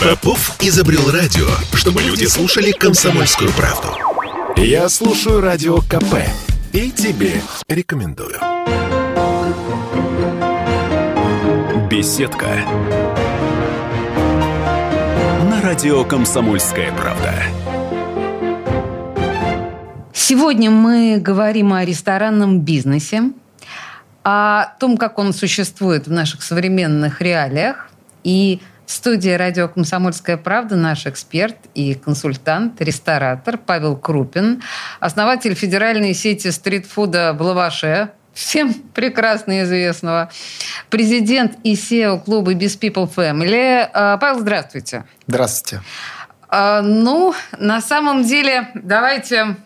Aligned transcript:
Попов 0.00 0.56
изобрел 0.60 1.10
радио, 1.10 1.46
чтобы 1.74 2.02
люди 2.02 2.24
слушали 2.24 2.72
комсомольскую 2.72 3.50
правду. 3.52 3.88
Я 4.56 4.88
слушаю 4.88 5.40
радио 5.40 5.78
КП 5.78 6.16
и 6.72 6.90
тебе 6.90 7.40
рекомендую. 7.68 8.38
Беседка. 11.90 12.46
На 15.50 15.60
радио 15.62 16.04
«Комсомольская 16.04 16.92
правда». 16.92 17.34
Сегодня 20.12 20.70
мы 20.70 21.18
говорим 21.18 21.72
о 21.72 21.84
ресторанном 21.84 22.60
бизнесе, 22.60 23.32
о 24.22 24.66
том, 24.78 24.96
как 24.96 25.18
он 25.18 25.32
существует 25.32 26.06
в 26.06 26.12
наших 26.12 26.42
современных 26.42 27.20
реалиях. 27.20 27.89
И 28.24 28.60
в 28.86 28.92
студии 28.92 29.30
радио 29.30 29.68
«Комсомольская 29.68 30.36
правда» 30.36 30.74
наш 30.74 31.06
эксперт 31.06 31.56
и 31.74 31.94
консультант, 31.94 32.80
ресторатор 32.80 33.56
Павел 33.56 33.96
Крупин, 33.96 34.62
основатель 34.98 35.54
федеральной 35.54 36.12
сети 36.12 36.50
стритфуда 36.50 37.32
в 37.38 37.42
Лаваше, 37.42 38.10
всем 38.34 38.74
прекрасно 38.94 39.62
известного, 39.62 40.30
президент 40.88 41.58
и 41.62 41.74
SEO 41.74 42.20
клуба 42.24 42.54
Без 42.54 42.76
People 42.76 43.08
Family. 43.08 43.88
А, 43.92 44.16
Павел, 44.16 44.40
здравствуйте. 44.40 45.04
Здравствуйте. 45.26 45.84
А, 46.48 46.82
ну, 46.82 47.32
на 47.58 47.80
самом 47.80 48.24
деле, 48.24 48.70
давайте 48.74 49.56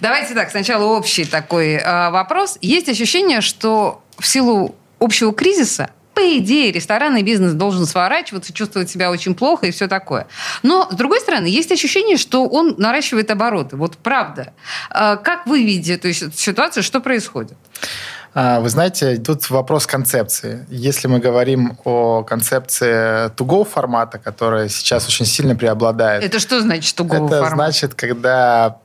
Давайте 0.00 0.34
так, 0.34 0.50
сначала 0.50 0.84
общий 0.84 1.24
такой 1.24 1.74
э, 1.74 2.10
вопрос. 2.10 2.58
Есть 2.60 2.88
ощущение, 2.88 3.40
что 3.40 4.02
в 4.18 4.26
силу 4.26 4.74
общего 4.98 5.32
кризиса 5.32 5.90
по 6.18 6.36
идее, 6.36 6.72
ресторанный 6.72 7.22
бизнес 7.22 7.52
должен 7.52 7.86
сворачиваться, 7.86 8.52
чувствовать 8.52 8.90
себя 8.90 9.08
очень 9.12 9.36
плохо 9.36 9.66
и 9.66 9.70
все 9.70 9.86
такое. 9.86 10.26
Но, 10.64 10.88
с 10.90 10.94
другой 10.96 11.20
стороны, 11.20 11.46
есть 11.46 11.70
ощущение, 11.70 12.16
что 12.16 12.48
он 12.48 12.74
наращивает 12.76 13.30
обороты. 13.30 13.76
Вот 13.76 13.96
правда. 13.98 14.52
Э, 14.90 15.16
как 15.16 15.46
вы 15.46 15.62
видите 15.62 15.94
эту 15.94 16.12
ситуацию, 16.12 16.82
что 16.82 16.98
происходит? 16.98 17.56
А, 18.34 18.58
вы 18.58 18.68
знаете, 18.68 19.18
тут 19.18 19.48
вопрос 19.48 19.86
концепции. 19.86 20.66
Если 20.68 21.06
мы 21.06 21.20
говорим 21.20 21.78
о 21.84 22.24
концепции 22.24 23.28
тугого 23.36 23.64
формата, 23.64 24.18
которая 24.18 24.68
сейчас 24.68 25.06
очень 25.06 25.24
сильно 25.24 25.54
преобладает. 25.54 26.24
Это 26.24 26.40
что 26.40 26.60
значит 26.60 26.96
тугого 26.96 27.28
формата? 27.28 27.46
Это 27.46 27.54
значит, 27.54 27.94
когда 27.94 28.78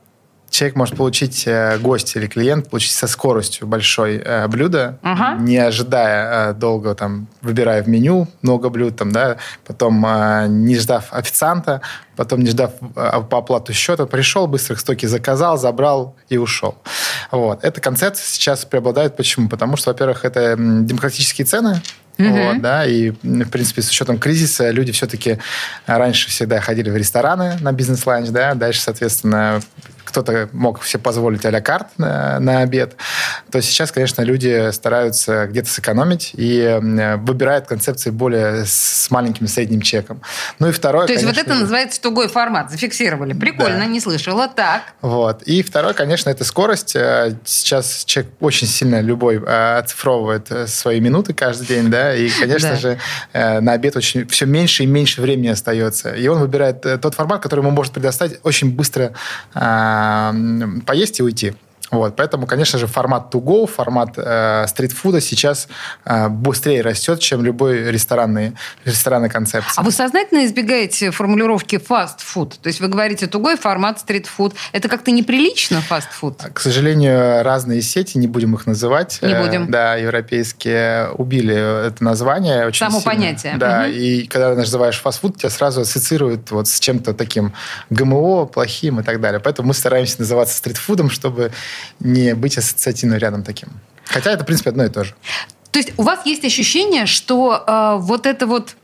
человек 0.54 0.76
может 0.76 0.96
получить, 0.96 1.44
э, 1.46 1.78
гость 1.78 2.14
или 2.14 2.28
клиент, 2.28 2.70
получить 2.70 2.92
со 2.92 3.08
скоростью 3.08 3.66
большое 3.66 4.22
э, 4.24 4.46
блюдо, 4.46 4.98
ага. 5.02 5.34
не 5.42 5.58
ожидая 5.58 6.50
э, 6.50 6.54
долго, 6.54 6.94
там, 6.94 7.26
выбирая 7.42 7.82
в 7.82 7.88
меню 7.88 8.28
много 8.40 8.68
блюд, 8.68 8.96
там, 8.96 9.10
да, 9.10 9.38
потом 9.66 10.06
не 10.64 10.76
ждав 10.76 11.12
официанта, 11.12 11.80
потом 12.14 12.40
не 12.40 12.50
ждав 12.50 12.70
по 12.94 13.38
оплату 13.38 13.72
счета, 13.72 14.06
пришел, 14.06 14.46
быстро 14.46 14.76
к 14.76 14.78
стоке 14.78 15.08
заказал, 15.08 15.58
забрал 15.58 16.14
и 16.28 16.38
ушел. 16.38 16.76
Вот. 17.32 17.64
Эта 17.64 17.80
концепция 17.80 18.24
сейчас 18.24 18.64
преобладает. 18.64 19.16
Почему? 19.16 19.48
Потому 19.48 19.76
что, 19.76 19.90
во-первых, 19.90 20.24
это 20.24 20.54
демократические 20.56 21.46
цены, 21.46 21.82
Mm-hmm. 22.16 22.52
Вот, 22.52 22.62
да, 22.62 22.86
и, 22.86 23.10
в 23.10 23.50
принципе, 23.50 23.82
с 23.82 23.90
учетом 23.90 24.18
кризиса 24.18 24.70
люди 24.70 24.92
все-таки 24.92 25.38
раньше 25.84 26.30
всегда 26.30 26.60
ходили 26.60 26.88
в 26.88 26.96
рестораны 26.96 27.56
на 27.60 27.72
бизнес-ланч, 27.72 28.28
да, 28.28 28.54
дальше, 28.54 28.80
соответственно, 28.80 29.60
кто-то 30.14 30.48
мог 30.52 30.84
себе 30.84 31.02
позволить 31.02 31.44
а-ля 31.44 31.60
карт 31.60 31.88
на, 31.98 32.38
на 32.38 32.60
обед, 32.60 32.94
то 33.50 33.60
сейчас, 33.60 33.90
конечно, 33.90 34.22
люди 34.22 34.70
стараются 34.70 35.46
где-то 35.46 35.68
сэкономить 35.68 36.30
и 36.34 36.78
выбирают 37.18 37.66
концепции 37.66 38.10
более 38.10 38.64
с 38.64 39.10
маленьким 39.10 39.48
средним 39.48 39.80
чеком. 39.80 40.22
Ну 40.60 40.68
и 40.68 40.72
второе, 40.72 41.06
То 41.08 41.12
есть 41.12 41.24
конечно, 41.24 41.42
вот 41.42 41.50
это 41.50 41.60
называется 41.60 42.00
тугой 42.00 42.28
формат, 42.28 42.70
зафиксировали. 42.70 43.32
Прикольно, 43.32 43.80
да. 43.80 43.86
не 43.86 43.98
слышала. 43.98 44.46
Так. 44.46 44.82
Вот. 45.00 45.42
И 45.42 45.64
второе, 45.64 45.94
конечно, 45.94 46.30
это 46.30 46.44
скорость. 46.44 46.94
Э, 46.94 47.36
сейчас 47.44 48.04
человек 48.04 48.32
очень 48.38 48.68
сильно 48.68 49.00
любой 49.00 49.42
э, 49.44 49.78
оцифровывает 49.78 50.50
э, 50.52 50.68
свои 50.68 51.00
минуты 51.00 51.34
каждый 51.34 51.66
день, 51.66 51.90
да, 51.90 52.14
и, 52.14 52.30
конечно 52.30 52.70
да. 52.70 52.76
же, 52.76 52.98
на 53.32 53.72
обед 53.72 53.96
очень 53.96 54.28
все 54.28 54.46
меньше 54.46 54.84
и 54.84 54.86
меньше 54.86 55.20
времени 55.20 55.48
остается. 55.48 56.14
И 56.14 56.28
он 56.28 56.38
выбирает 56.38 56.82
тот 57.00 57.14
формат, 57.14 57.42
который 57.42 57.60
ему 57.60 57.70
может 57.70 57.92
предоставить 57.92 58.38
очень 58.44 58.70
быстро 58.70 59.12
поесть 60.86 61.20
и 61.20 61.22
уйти. 61.22 61.54
Вот, 61.90 62.16
поэтому, 62.16 62.46
конечно 62.46 62.78
же, 62.78 62.86
формат 62.86 63.32
to 63.32 63.42
go, 63.42 63.66
формат 63.66 64.14
э, 64.16 64.66
стритфуда 64.68 65.20
сейчас 65.20 65.68
э, 66.04 66.28
быстрее 66.28 66.82
растет, 66.82 67.20
чем 67.20 67.44
любой 67.44 67.90
ресторанный, 67.90 68.54
ресторанной 68.84 69.28
концепции. 69.28 69.74
А 69.76 69.82
вы 69.82 69.92
сознательно 69.92 70.44
избегаете 70.46 71.10
формулировки 71.10 71.76
fast 71.76 72.18
food? 72.18 72.54
То 72.62 72.68
есть 72.68 72.80
вы 72.80 72.88
говорите 72.88 73.26
to 73.26 73.40
go 73.40 73.56
формат 73.56 74.00
стритфуд. 74.00 74.54
Это 74.72 74.88
как-то 74.88 75.10
неприлично 75.10 75.82
fast 75.88 76.08
food? 76.20 76.52
К 76.52 76.58
сожалению, 76.58 77.42
разные 77.44 77.82
сети, 77.82 78.18
не 78.18 78.26
будем 78.26 78.54
их 78.54 78.66
называть. 78.66 79.18
Не 79.22 79.34
будем. 79.34 79.64
Э, 79.64 79.70
да, 79.70 79.94
европейские 79.96 81.10
убили 81.10 81.86
это 81.86 82.02
название. 82.02 82.66
Очень 82.66 82.86
Само 82.86 83.00
сильно. 83.00 83.14
понятие. 83.14 83.56
Да, 83.58 83.82
угу. 83.82 83.92
и 83.92 84.26
когда 84.26 84.54
называешь 84.54 85.00
фастфуд, 85.00 85.36
тебя 85.36 85.50
сразу 85.50 85.82
ассоциируют 85.82 86.50
вот 86.50 86.66
с 86.66 86.80
чем-то 86.80 87.12
таким 87.12 87.52
ГМО, 87.90 88.46
плохим 88.46 89.00
и 89.00 89.02
так 89.02 89.20
далее. 89.20 89.40
Поэтому 89.40 89.68
мы 89.68 89.74
стараемся 89.74 90.16
называться 90.18 90.56
стритфудом, 90.56 91.10
чтобы 91.10 91.52
не 92.00 92.34
быть 92.34 92.58
ассоциативно 92.58 93.14
рядом 93.14 93.42
таким. 93.42 93.68
Хотя 94.04 94.32
это, 94.32 94.44
в 94.44 94.46
принципе, 94.46 94.70
одно 94.70 94.84
и 94.84 94.88
то 94.88 95.04
же. 95.04 95.14
То 95.70 95.78
есть 95.78 95.92
у 95.96 96.02
вас 96.02 96.24
есть 96.24 96.44
ощущение, 96.44 97.06
что 97.06 97.64
э, 97.66 97.96
вот 97.98 98.26
это 98.26 98.46
вот 98.46 98.76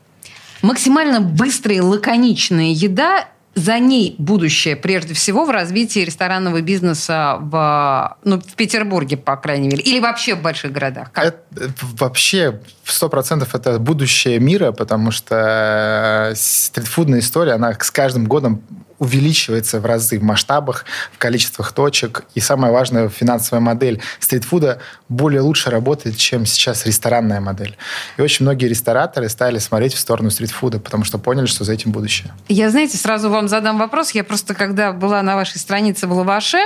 максимально 0.63 1.21
быстрая 1.21 1.83
лаконичная 1.83 2.73
еда 2.73 3.29
за 3.55 3.79
ней 3.79 4.15
будущее, 4.19 4.77
прежде 4.77 5.15
всего, 5.15 5.45
в 5.45 5.51
развитии 5.51 6.01
ресторанного 6.01 6.61
бизнеса 6.61 7.39
в, 7.41 8.17
ну, 8.25 8.41
в 8.41 8.55
Петербурге, 8.55 9.17
по 9.17 9.37
крайней 9.37 9.69
мере, 9.69 9.83
или 9.83 9.99
вообще 9.99 10.35
в 10.35 10.43
больших 10.43 10.73
городах? 10.73 11.11
Как? 11.13 11.25
Это, 11.25 11.73
вообще, 11.99 12.61
сто 12.93 13.09
процентов 13.09 13.55
это 13.55 13.79
будущее 13.79 14.39
мира, 14.39 14.73
потому 14.73 15.11
что 15.11 16.33
стритфудная 16.35 17.21
история, 17.21 17.53
она 17.53 17.73
с 17.79 17.91
каждым 17.91 18.27
годом 18.27 18.63
увеличивается 19.01 19.81
в 19.81 19.87
разы 19.87 20.19
в 20.19 20.23
масштабах, 20.23 20.85
в 21.13 21.19
количествах 21.19 21.73
точек. 21.73 22.25
И 22.35 22.41
самое 22.41 22.73
важное, 22.73 23.09
финансовая 23.09 23.61
модель 23.61 24.01
стритфуда 24.21 24.79
более 25.09 25.41
лучше 25.41 25.71
работает, 25.71 26.17
чем 26.19 26.47
сейчас 26.47 26.87
ресторанная 26.87 27.41
модель. 27.41 27.77
И 28.19 28.23
очень 28.23 28.45
многие 28.45 28.67
рестораторы 28.67 29.29
стали 29.31 29.59
смотреть 29.59 29.95
в 29.95 29.99
сторону 29.99 30.31
стритфуда, 30.31 30.79
потому 30.79 31.05
что 31.05 31.19
поняли, 31.19 31.47
что 31.47 31.65
за 31.65 31.73
этим 31.73 31.93
будущее. 31.93 32.33
Я, 32.49 32.71
знаете, 32.71 32.99
сразу 32.99 33.31
вам 33.31 33.49
задам 33.49 33.79
вопрос. 33.79 34.11
Я 34.11 34.23
просто, 34.23 34.55
когда 34.55 34.93
была 34.93 35.23
на 35.23 35.35
вашей 35.35 35.59
странице 35.59 36.07
в 36.07 36.13
Лаваше, 36.13 36.61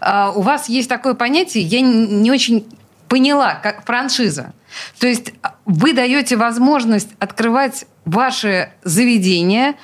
а, 0.00 0.32
у 0.32 0.42
вас 0.42 0.68
есть 0.68 0.88
такое 0.88 1.14
понятие, 1.14 1.62
я 1.62 1.80
не 1.80 2.30
очень 2.32 2.66
поняла, 3.06 3.54
как 3.54 3.86
франшиза. 3.86 4.52
То 4.98 5.06
есть 5.06 5.32
вы 5.68 5.92
даете 5.92 6.36
возможность 6.36 7.10
открывать 7.20 7.84
ваши 8.06 8.72
заведения 8.82 9.74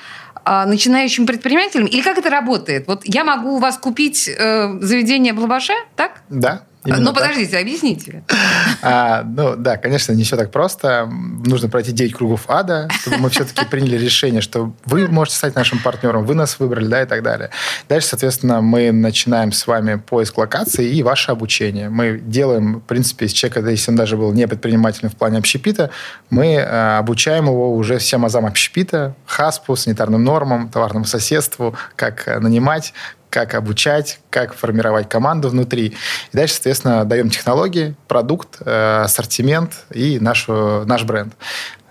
а, 0.43 0.65
начинающим 0.65 1.27
предпринимателям? 1.27 1.85
Или 1.85 2.01
как 2.01 2.17
это 2.17 2.29
работает? 2.29 2.87
Вот 2.87 3.03
я 3.05 3.23
могу 3.23 3.55
у 3.55 3.59
вас 3.59 3.77
купить 3.77 4.27
э, 4.27 4.79
заведение 4.81 5.33
в 5.33 5.39
Лаваше, 5.39 5.73
так? 5.95 6.23
Да. 6.29 6.63
Ну, 6.85 7.13
подождите, 7.13 7.57
объясните. 7.57 8.23
А, 8.81 9.23
ну, 9.23 9.55
да, 9.55 9.77
конечно, 9.77 10.13
не 10.13 10.23
все 10.23 10.37
так 10.37 10.51
просто. 10.51 11.09
Нужно 11.45 11.69
пройти 11.69 11.91
9 11.91 12.13
кругов 12.13 12.41
ада, 12.47 12.87
чтобы 13.01 13.17
мы 13.17 13.29
все-таки 13.29 13.65
приняли 13.65 13.97
решение, 13.97 14.41
что 14.41 14.73
вы 14.85 15.07
можете 15.07 15.37
стать 15.37 15.55
нашим 15.55 15.79
партнером, 15.79 16.25
вы 16.25 16.35
нас 16.35 16.59
выбрали, 16.59 16.87
да, 16.87 17.01
и 17.01 17.05
так 17.05 17.23
далее. 17.23 17.49
Дальше, 17.89 18.09
соответственно, 18.09 18.61
мы 18.61 18.91
начинаем 18.91 19.51
с 19.51 19.65
вами 19.67 19.95
поиск 19.95 20.37
локации 20.37 20.87
и 20.87 21.03
ваше 21.03 21.31
обучение. 21.31 21.89
Мы 21.89 22.19
делаем, 22.19 22.75
в 22.75 22.81
принципе, 22.81 23.25
из 23.25 23.33
человека, 23.33 23.67
если 23.69 23.91
он 23.91 23.97
даже 23.97 24.17
был 24.17 24.31
не 24.33 24.47
предпринимателем 24.47 25.09
в 25.09 25.15
плане 25.15 25.39
общепита, 25.39 25.89
мы 26.29 26.53
э, 26.53 26.97
обучаем 26.97 27.45
его 27.45 27.75
уже 27.75 27.97
всем 27.97 28.25
азам 28.25 28.45
общепита, 28.45 29.15
хаспу, 29.25 29.75
санитарным 29.75 30.23
нормам, 30.23 30.69
товарному 30.69 31.05
соседству, 31.05 31.75
как 31.95 32.27
э, 32.27 32.39
нанимать, 32.39 32.93
как 33.35 33.53
обучать, 33.53 34.19
как 34.29 34.53
формировать 34.53 35.09
команду 35.09 35.49
внутри. 35.49 35.87
И 35.87 36.37
дальше, 36.37 36.53
соответственно, 36.53 37.03
даем 37.03 37.29
технологии, 37.29 37.93
продукт, 38.07 38.61
э, 38.61 39.01
ассортимент 39.03 39.73
и 39.93 40.19
нашу, 40.21 40.85
наш 40.85 41.03
бренд. 41.03 41.33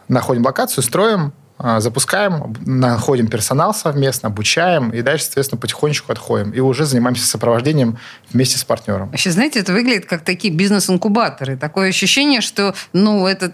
Находим 0.08 0.42
локацию, 0.42 0.82
строим, 0.82 1.34
э, 1.58 1.80
запускаем, 1.80 2.56
находим 2.64 3.26
персонал 3.26 3.74
совместно, 3.74 4.30
обучаем, 4.30 4.88
и 4.88 5.02
дальше, 5.02 5.26
соответственно, 5.26 5.60
потихонечку 5.60 6.12
отходим. 6.12 6.50
И 6.52 6.60
уже 6.60 6.86
занимаемся 6.86 7.26
сопровождением 7.26 7.98
вместе 8.32 8.56
с 8.56 8.64
партнером. 8.64 9.10
Вообще, 9.10 9.30
знаете, 9.30 9.60
это 9.60 9.74
выглядит 9.74 10.06
как 10.06 10.24
такие 10.24 10.54
бизнес-инкубаторы. 10.54 11.58
Такое 11.58 11.90
ощущение, 11.90 12.40
что, 12.40 12.74
ну, 12.94 13.26
это 13.26 13.52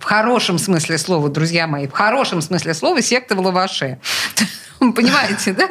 в 0.00 0.04
хорошем 0.04 0.58
смысле 0.58 0.98
слова, 0.98 1.28
друзья 1.28 1.68
мои, 1.68 1.86
в 1.86 1.92
хорошем 1.92 2.42
смысле 2.42 2.74
слова 2.74 3.00
секта 3.00 3.36
в 3.36 3.40
лаваше. 3.40 4.00
Понимаете, 4.94 5.52
да? 5.52 5.68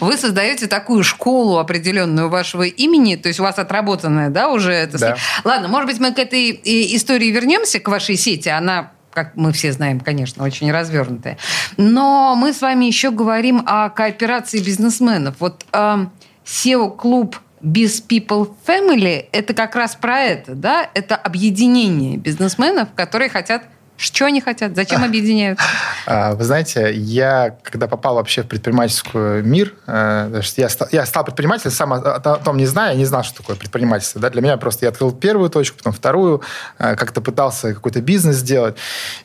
вы 0.00 0.16
создаете 0.16 0.66
такую 0.66 1.04
школу 1.04 1.58
определенную 1.58 2.28
вашего 2.28 2.62
имени, 2.62 3.16
то 3.16 3.28
есть 3.28 3.40
у 3.40 3.42
вас 3.42 3.58
отработанная, 3.58 4.30
да, 4.30 4.48
уже 4.48 4.72
это. 4.72 4.98
Да. 4.98 5.16
Ладно, 5.44 5.68
может 5.68 5.90
быть, 5.90 6.00
мы 6.00 6.12
к 6.12 6.18
этой 6.18 6.58
истории 6.96 7.28
вернемся, 7.28 7.80
к 7.80 7.88
вашей 7.88 8.16
сети. 8.16 8.48
Она 8.48 8.92
как 9.12 9.36
мы 9.36 9.52
все 9.52 9.70
знаем, 9.70 10.00
конечно, 10.00 10.42
очень 10.42 10.72
развернутая. 10.72 11.38
Но 11.76 12.34
мы 12.34 12.52
с 12.52 12.60
вами 12.60 12.86
еще 12.86 13.12
говорим 13.12 13.62
о 13.64 13.88
кооперации 13.88 14.58
бизнесменов. 14.58 15.36
Вот 15.38 15.64
э, 15.72 16.06
SEO-клуб 16.44 17.36
Biz 17.62 18.08
People 18.08 18.52
Family– 18.66 19.26
это 19.32 19.54
как 19.54 19.76
раз 19.76 19.94
про 19.94 20.20
это, 20.20 20.56
да? 20.56 20.90
Это 20.94 21.14
объединение 21.14 22.16
бизнесменов, 22.16 22.88
которые 22.96 23.30
хотят 23.30 23.62
что 23.96 24.26
они 24.26 24.40
хотят? 24.40 24.74
Зачем 24.74 25.04
объединяются? 25.04 25.64
А, 26.06 26.34
вы 26.34 26.44
знаете, 26.44 26.92
я, 26.94 27.56
когда 27.62 27.86
попал 27.86 28.16
вообще 28.16 28.42
в 28.42 28.48
предпринимательский 28.48 29.42
мир, 29.42 29.74
э, 29.86 30.40
я 30.56 30.68
стал, 30.68 30.88
я 30.90 31.06
стал 31.06 31.24
предпринимателем, 31.24 31.70
сам 31.70 31.92
о 31.92 32.00
том 32.20 32.56
не 32.56 32.66
знаю, 32.66 32.92
я 32.92 32.98
не 32.98 33.04
знал, 33.04 33.22
что 33.22 33.38
такое 33.38 33.56
предпринимательство. 33.56 34.20
Да? 34.20 34.30
Для 34.30 34.42
меня 34.42 34.56
просто 34.56 34.86
я 34.86 34.90
открыл 34.90 35.12
первую 35.12 35.48
точку, 35.50 35.78
потом 35.78 35.92
вторую, 35.92 36.42
э, 36.78 36.96
как-то 36.96 37.20
пытался 37.20 37.74
какой-то 37.74 38.00
бизнес 38.00 38.36
сделать. 38.36 38.76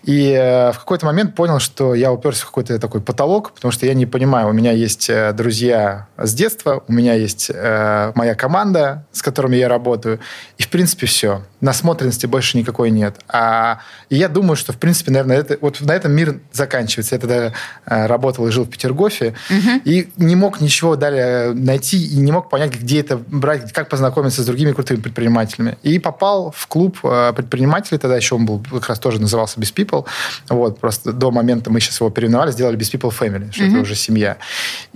И 0.03 0.31
э, 0.31 0.71
в 0.71 0.79
какой-то 0.79 1.05
момент 1.05 1.35
понял, 1.35 1.59
что 1.59 1.93
я 1.95 2.11
уперся 2.11 2.43
в 2.43 2.45
какой-то 2.45 2.79
такой 2.79 3.01
потолок, 3.01 3.53
потому 3.53 3.71
что 3.71 3.85
я 3.85 3.93
не 3.93 4.05
понимаю, 4.05 4.49
у 4.49 4.53
меня 4.53 4.71
есть 4.71 5.09
друзья 5.33 6.07
с 6.17 6.33
детства, 6.33 6.83
у 6.87 6.93
меня 6.93 7.13
есть 7.13 7.49
моя 7.49 8.35
команда, 8.35 9.05
с 9.11 9.21
которыми 9.21 9.55
я 9.55 9.67
работаю, 9.67 10.19
и, 10.57 10.63
в 10.63 10.69
принципе, 10.69 11.07
все. 11.07 11.43
Насмотренности 11.61 12.25
больше 12.25 12.57
никакой 12.57 12.89
нет. 12.89 13.19
А, 13.27 13.79
и 14.09 14.15
я 14.15 14.29
думаю, 14.29 14.55
что, 14.59 14.73
в 14.73 14.77
принципе, 14.77 15.11
наверное, 15.11 15.37
это, 15.37 15.57
вот 15.61 15.81
на 15.81 15.93
этом 15.93 16.11
мир 16.11 16.39
заканчивается. 16.51 17.15
Я 17.15 17.19
тогда 17.19 17.53
э, 17.85 18.05
работал 18.05 18.47
и 18.47 18.51
жил 18.51 18.65
в 18.65 18.69
Петергофе, 18.69 19.35
угу. 19.49 19.81
и 19.85 20.09
не 20.17 20.35
мог 20.35 20.61
ничего 20.61 20.95
далее 20.95 21.53
найти, 21.53 22.05
и 22.05 22.15
не 22.17 22.31
мог 22.31 22.49
понять, 22.49 22.73
где 22.79 22.99
это 22.99 23.17
брать, 23.17 23.71
как 23.73 23.89
познакомиться 23.89 24.43
с 24.43 24.45
другими 24.45 24.71
крутыми 24.71 24.99
предпринимателями. 24.99 25.77
И 25.83 25.99
попал 25.99 26.53
в 26.55 26.67
клуб 26.67 26.99
э, 27.03 27.33
предпринимателей, 27.35 27.97
тогда 27.97 28.17
еще 28.17 28.35
он 28.35 28.45
был, 28.45 28.63
как 28.71 28.89
раз 28.89 28.99
тоже 28.99 29.19
назывался 29.19 29.59
Без 29.59 29.71
People. 29.71 30.05
Вот, 30.49 30.79
просто 30.79 31.13
до 31.13 31.31
момента 31.31 31.71
мы 31.71 31.79
сейчас 31.79 31.99
его 31.99 32.09
переименовали, 32.09 32.51
сделали 32.51 32.75
Без 32.75 32.93
People 32.93 33.13
Family, 33.17 33.51
что 33.51 33.63
угу. 33.63 33.71
это 33.71 33.81
уже 33.81 33.95
семья. 33.95 34.37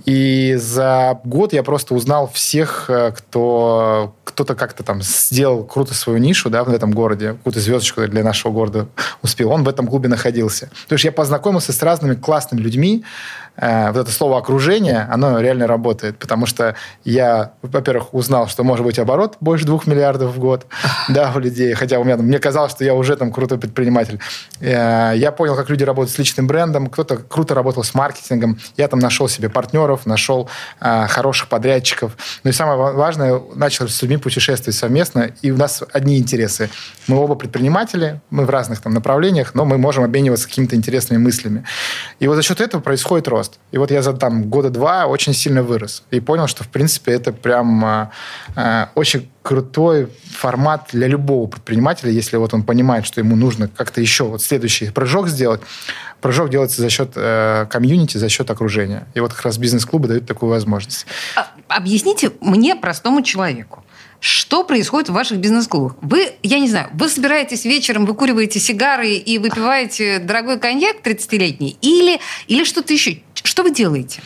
И 0.04 0.56
за 0.60 1.18
год 1.24 1.52
я 1.52 1.62
просто 1.62 1.94
узнал 1.94 2.30
всех, 2.30 2.86
э, 2.88 3.12
кто 3.16 4.14
кто-то 4.34 4.56
как-то 4.56 4.82
там 4.82 5.00
сделал 5.00 5.62
круто 5.62 5.94
свою 5.94 6.18
нишу, 6.18 6.50
да, 6.50 6.64
в 6.64 6.68
этом 6.68 6.90
городе, 6.90 7.34
какую-то 7.34 7.60
звездочку 7.60 8.04
для 8.08 8.24
нашего 8.24 8.50
города 8.50 8.88
успел. 9.22 9.52
Он 9.52 9.62
в 9.62 9.68
этом 9.68 9.86
клубе 9.86 10.08
находился. 10.08 10.70
То 10.88 10.94
есть 10.94 11.04
я 11.04 11.12
познакомился 11.12 11.72
с 11.72 11.80
разными 11.82 12.16
классными 12.16 12.60
людьми, 12.60 13.04
Э, 13.56 13.92
вот 13.92 14.00
это 14.00 14.10
слово 14.10 14.38
окружение, 14.38 15.06
оно 15.10 15.38
реально 15.40 15.66
работает, 15.66 16.18
потому 16.18 16.46
что 16.46 16.74
я, 17.04 17.52
во-первых, 17.62 18.12
узнал, 18.12 18.48
что 18.48 18.64
может 18.64 18.84
быть 18.84 18.98
оборот 18.98 19.36
больше 19.40 19.64
двух 19.64 19.86
миллиардов 19.86 20.34
в 20.34 20.38
год, 20.38 20.66
да, 21.08 21.32
у 21.34 21.38
людей, 21.38 21.74
хотя 21.74 21.98
у 21.98 22.04
меня, 22.04 22.16
мне 22.16 22.38
казалось, 22.38 22.72
что 22.72 22.84
я 22.84 22.94
уже 22.94 23.16
там 23.16 23.32
крутой 23.32 23.58
предприниматель. 23.58 24.18
Э, 24.60 25.12
я 25.14 25.30
понял, 25.30 25.54
как 25.56 25.70
люди 25.70 25.84
работают 25.84 26.14
с 26.14 26.18
личным 26.18 26.46
брендом, 26.46 26.88
кто-то 26.88 27.16
круто 27.16 27.54
работал 27.54 27.84
с 27.84 27.94
маркетингом, 27.94 28.58
я 28.76 28.88
там 28.88 28.98
нашел 28.98 29.28
себе 29.28 29.48
партнеров, 29.48 30.06
нашел 30.06 30.48
э, 30.80 31.06
хороших 31.06 31.48
подрядчиков. 31.48 32.16
Ну 32.42 32.50
и 32.50 32.52
самое 32.52 32.76
важное, 32.92 33.40
начал 33.54 33.88
с 33.88 34.02
людьми 34.02 34.16
путешествовать 34.16 34.76
совместно, 34.76 35.30
и 35.42 35.50
у 35.52 35.56
нас 35.56 35.82
одни 35.92 36.18
интересы. 36.18 36.70
Мы 37.06 37.16
оба 37.16 37.36
предприниматели, 37.36 38.20
мы 38.30 38.46
в 38.46 38.50
разных 38.50 38.80
там 38.80 38.94
направлениях, 38.94 39.54
но 39.54 39.64
мы 39.64 39.78
можем 39.78 40.02
обмениваться 40.02 40.48
какими-то 40.48 40.74
интересными 40.74 41.18
мыслями. 41.18 41.64
И 42.18 42.26
вот 42.26 42.34
за 42.34 42.42
счет 42.42 42.60
этого 42.60 42.80
происходит 42.80 43.28
рост 43.28 43.43
рост. 43.44 43.58
И 43.72 43.78
вот 43.78 43.90
я 43.90 44.02
за 44.02 44.12
там 44.12 44.44
года 44.44 44.70
два 44.70 45.06
очень 45.06 45.34
сильно 45.34 45.62
вырос. 45.62 46.02
И 46.10 46.20
понял, 46.20 46.46
что, 46.46 46.64
в 46.64 46.68
принципе, 46.68 47.12
это 47.12 47.32
прям 47.32 48.10
э, 48.56 48.86
очень 48.94 49.28
крутой 49.42 50.08
формат 50.30 50.88
для 50.92 51.06
любого 51.06 51.46
предпринимателя, 51.46 52.10
если 52.10 52.36
вот 52.36 52.54
он 52.54 52.62
понимает, 52.62 53.06
что 53.06 53.20
ему 53.20 53.36
нужно 53.36 53.68
как-то 53.68 54.00
еще 54.00 54.24
вот 54.24 54.42
следующий 54.42 54.90
прыжок 54.90 55.28
сделать. 55.28 55.60
Прыжок 56.20 56.48
делается 56.50 56.80
за 56.80 56.88
счет 56.88 57.12
э, 57.16 57.66
комьюнити, 57.68 58.16
за 58.16 58.28
счет 58.28 58.50
окружения. 58.50 59.06
И 59.14 59.20
вот 59.20 59.32
как 59.32 59.44
раз 59.44 59.58
бизнес-клубы 59.58 60.08
дают 60.08 60.26
такую 60.26 60.50
возможность. 60.50 61.06
А, 61.36 61.48
объясните 61.68 62.32
мне, 62.40 62.74
простому 62.76 63.22
человеку, 63.22 63.84
что 64.24 64.64
происходит 64.64 65.10
в 65.10 65.12
ваших 65.12 65.36
бизнес-клубах? 65.36 65.96
Вы, 66.00 66.32
я 66.42 66.58
не 66.58 66.66
знаю, 66.66 66.88
вы 66.94 67.10
собираетесь 67.10 67.66
вечером, 67.66 68.06
выкуриваете 68.06 68.58
сигары 68.58 69.16
и 69.16 69.36
выпиваете 69.36 70.18
дорогой 70.18 70.58
коньяк 70.58 70.96
30-летний 71.04 71.76
или, 71.82 72.18
или 72.46 72.64
что-то 72.64 72.94
еще? 72.94 73.18
Что 73.44 73.62
вы 73.62 73.70
делаете? 73.70 74.22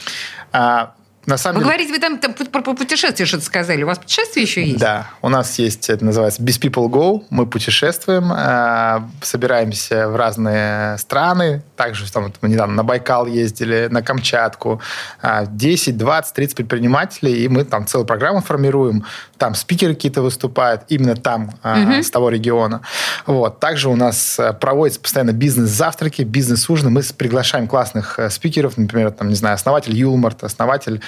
А, 0.52 0.94
на 1.28 1.36
самом 1.36 1.58
Вы 1.58 1.64
деле... 1.64 1.84
говорите, 1.84 1.92
вы 1.92 2.18
там, 2.18 2.34
там 2.34 2.46
про 2.50 2.62
путешествие 2.74 3.26
что-то 3.26 3.44
сказали. 3.44 3.82
У 3.82 3.86
вас 3.86 3.98
путешествие 3.98 4.44
еще 4.44 4.64
есть? 4.64 4.78
Да, 4.80 5.10
у 5.20 5.28
нас 5.28 5.58
есть, 5.58 5.90
это 5.90 6.02
называется 6.02 6.42
Без 6.42 6.58
People 6.58 6.88
Go. 6.88 7.22
Мы 7.28 7.46
путешествуем, 7.46 8.32
э, 8.32 9.00
собираемся 9.20 10.08
в 10.08 10.16
разные 10.16 10.96
страны. 10.96 11.62
Также 11.76 12.10
там, 12.10 12.32
мы 12.40 12.48
недавно 12.48 12.76
на 12.76 12.82
Байкал 12.82 13.26
ездили, 13.26 13.88
на 13.90 14.00
Камчатку. 14.00 14.80
10, 15.22 15.98
20, 15.98 16.34
30 16.34 16.56
предпринимателей, 16.56 17.44
и 17.44 17.48
мы 17.48 17.64
там 17.64 17.86
целую 17.86 18.06
программу 18.06 18.40
формируем. 18.40 19.04
Там 19.36 19.54
спикеры 19.54 19.94
какие-то 19.94 20.22
выступают, 20.22 20.84
именно 20.88 21.14
там, 21.14 21.50
угу. 21.62 22.02
с 22.02 22.10
того 22.10 22.30
региона. 22.30 22.80
Вот. 23.26 23.60
Также 23.60 23.90
у 23.90 23.96
нас 23.96 24.38
э, 24.38 24.54
проводятся 24.54 25.00
постоянно 25.00 25.32
бизнес-завтраки, 25.32 26.22
бизнес-ужины. 26.22 26.88
Мы 26.88 27.02
приглашаем 27.02 27.68
классных 27.68 28.18
э, 28.18 28.30
спикеров, 28.30 28.78
например, 28.78 29.10
там, 29.10 29.28
не 29.28 29.34
знаю, 29.34 29.56
основатель 29.56 29.94
Юлмарт, 29.94 30.42
основатель 30.42 31.02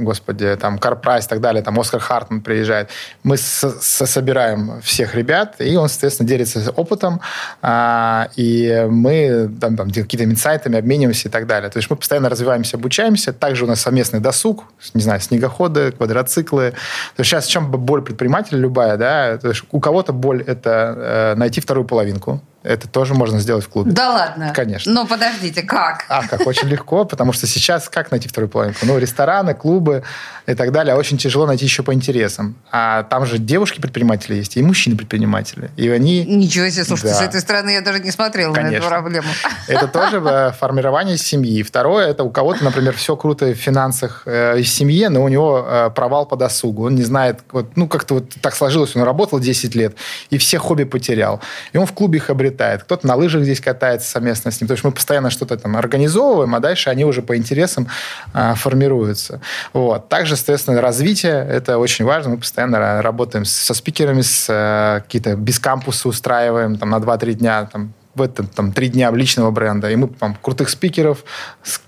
господи, 0.00 0.56
там, 0.56 0.78
Карпрайс 0.78 1.26
и 1.26 1.28
так 1.28 1.40
далее, 1.40 1.62
там, 1.62 1.78
Оскар 1.78 2.00
Хартман 2.00 2.40
приезжает. 2.40 2.90
Мы 3.22 3.36
собираем 3.36 4.80
всех 4.82 5.14
ребят, 5.14 5.56
и 5.58 5.76
он, 5.76 5.88
соответственно, 5.88 6.28
делится 6.28 6.70
опытом, 6.70 7.20
а, 7.60 8.28
и 8.36 8.86
мы 8.88 9.50
там, 9.60 9.76
там 9.76 9.88
какие-то 9.88 10.24
инсайтами 10.24 10.78
обмениваемся 10.78 11.28
и 11.28 11.30
так 11.30 11.46
далее. 11.46 11.70
То 11.70 11.78
есть 11.78 11.90
мы 11.90 11.96
постоянно 11.96 12.28
развиваемся, 12.28 12.76
обучаемся. 12.76 13.32
Также 13.32 13.64
у 13.64 13.68
нас 13.68 13.80
совместный 13.80 14.20
досуг, 14.20 14.64
не 14.94 15.02
знаю, 15.02 15.20
снегоходы, 15.20 15.92
квадроциклы. 15.92 16.70
То 16.70 17.20
есть 17.20 17.30
сейчас 17.30 17.46
в 17.46 17.50
чем 17.50 17.70
боль 17.70 18.02
предпринимателя 18.02 18.58
любая, 18.58 18.96
да, 18.96 19.38
то 19.38 19.48
есть 19.48 19.64
у 19.70 19.80
кого-то 19.80 20.12
боль– 20.12 20.42
это 20.46 20.94
э, 20.96 21.34
найти 21.36 21.60
вторую 21.60 21.86
половинку, 21.86 22.42
это 22.62 22.86
тоже 22.86 23.14
можно 23.14 23.40
сделать 23.40 23.64
в 23.64 23.68
клубе. 23.68 23.92
Да 23.92 24.10
ладно? 24.10 24.52
Конечно. 24.54 24.92
Но 24.92 25.06
подождите, 25.06 25.62
как? 25.62 26.04
А, 26.08 26.26
как? 26.26 26.46
Очень 26.46 26.68
легко, 26.68 27.04
потому 27.04 27.32
что 27.32 27.46
сейчас 27.46 27.88
как 27.88 28.10
найти 28.10 28.28
вторую 28.28 28.48
половинку? 28.48 28.86
Ну, 28.86 28.98
рестораны, 28.98 29.54
клубы 29.54 30.04
и 30.46 30.54
так 30.54 30.70
далее. 30.70 30.94
Очень 30.94 31.18
тяжело 31.18 31.46
найти 31.46 31.64
еще 31.64 31.82
по 31.82 31.92
интересам. 31.92 32.54
А 32.70 33.02
там 33.04 33.26
же 33.26 33.38
девушки-предприниматели 33.38 34.36
есть, 34.36 34.56
и 34.56 34.62
мужчины-предприниматели. 34.62 35.70
И 35.76 35.88
они... 35.88 36.24
Ничего 36.24 36.68
себе, 36.68 36.84
слушайте, 36.84 37.14
да. 37.14 37.18
с 37.18 37.22
этой 37.22 37.40
стороны 37.40 37.70
я 37.70 37.80
даже 37.80 37.98
не 37.98 38.10
смотрела 38.10 38.54
Конечно. 38.54 38.78
на 38.78 38.82
эту 38.82 38.88
проблему. 38.88 39.28
Это 39.66 39.88
тоже 39.88 40.22
э, 40.24 40.52
формирование 40.52 41.18
семьи. 41.18 41.62
Второе, 41.62 42.08
это 42.08 42.22
у 42.22 42.30
кого-то, 42.30 42.62
например, 42.62 42.94
все 42.94 43.16
круто 43.16 43.46
в 43.46 43.54
финансах 43.54 44.22
э, 44.26 44.60
в 44.60 44.68
семье, 44.68 45.08
но 45.08 45.24
у 45.24 45.28
него 45.28 45.66
э, 45.66 45.90
провал 45.90 46.26
по 46.26 46.36
досугу. 46.36 46.86
Он 46.86 46.94
не 46.94 47.02
знает, 47.02 47.40
вот, 47.50 47.76
ну, 47.76 47.88
как-то 47.88 48.14
вот 48.14 48.30
так 48.40 48.54
сложилось, 48.54 48.94
он 48.94 49.02
работал 49.02 49.40
10 49.40 49.74
лет, 49.74 49.96
и 50.30 50.38
все 50.38 50.58
хобби 50.58 50.84
потерял. 50.84 51.40
И 51.72 51.78
он 51.78 51.86
в 51.86 51.92
клубе 51.92 52.18
их 52.18 52.30
обретает 52.30 52.51
летает, 52.52 52.84
кто-то 52.84 53.06
на 53.06 53.16
лыжах 53.16 53.42
здесь 53.42 53.60
катается 53.60 54.08
совместно 54.08 54.50
с 54.50 54.60
ним. 54.60 54.68
То 54.68 54.72
есть 54.72 54.84
мы 54.84 54.92
постоянно 54.92 55.30
что-то 55.30 55.56
там 55.56 55.76
организовываем, 55.76 56.54
а 56.54 56.60
дальше 56.60 56.90
они 56.90 57.04
уже 57.04 57.22
по 57.22 57.36
интересам 57.36 57.88
а, 58.32 58.54
формируются. 58.54 59.40
Вот. 59.72 60.08
Также, 60.08 60.36
соответственно, 60.36 60.80
развитие– 60.80 61.46
это 61.50 61.78
очень 61.78 62.04
важно. 62.04 62.32
Мы 62.32 62.38
постоянно 62.38 63.02
работаем 63.02 63.44
со 63.44 63.74
спикерами, 63.74 64.22
с 64.22 64.46
а, 64.48 65.00
какие-то 65.00 65.36
без 65.36 65.58
кампуса 65.58 66.08
устраиваем 66.08 66.76
там, 66.76 66.90
на 66.90 66.96
2-3 66.96 67.32
дня, 67.34 67.68
там, 67.72 67.92
в 68.14 68.22
этом 68.22 68.46
там 68.46 68.72
три 68.72 68.88
дня 68.88 69.10
личного 69.10 69.50
бренда, 69.50 69.90
и 69.90 69.96
мы 69.96 70.08
там 70.08 70.36
крутых 70.40 70.68
спикеров, 70.68 71.24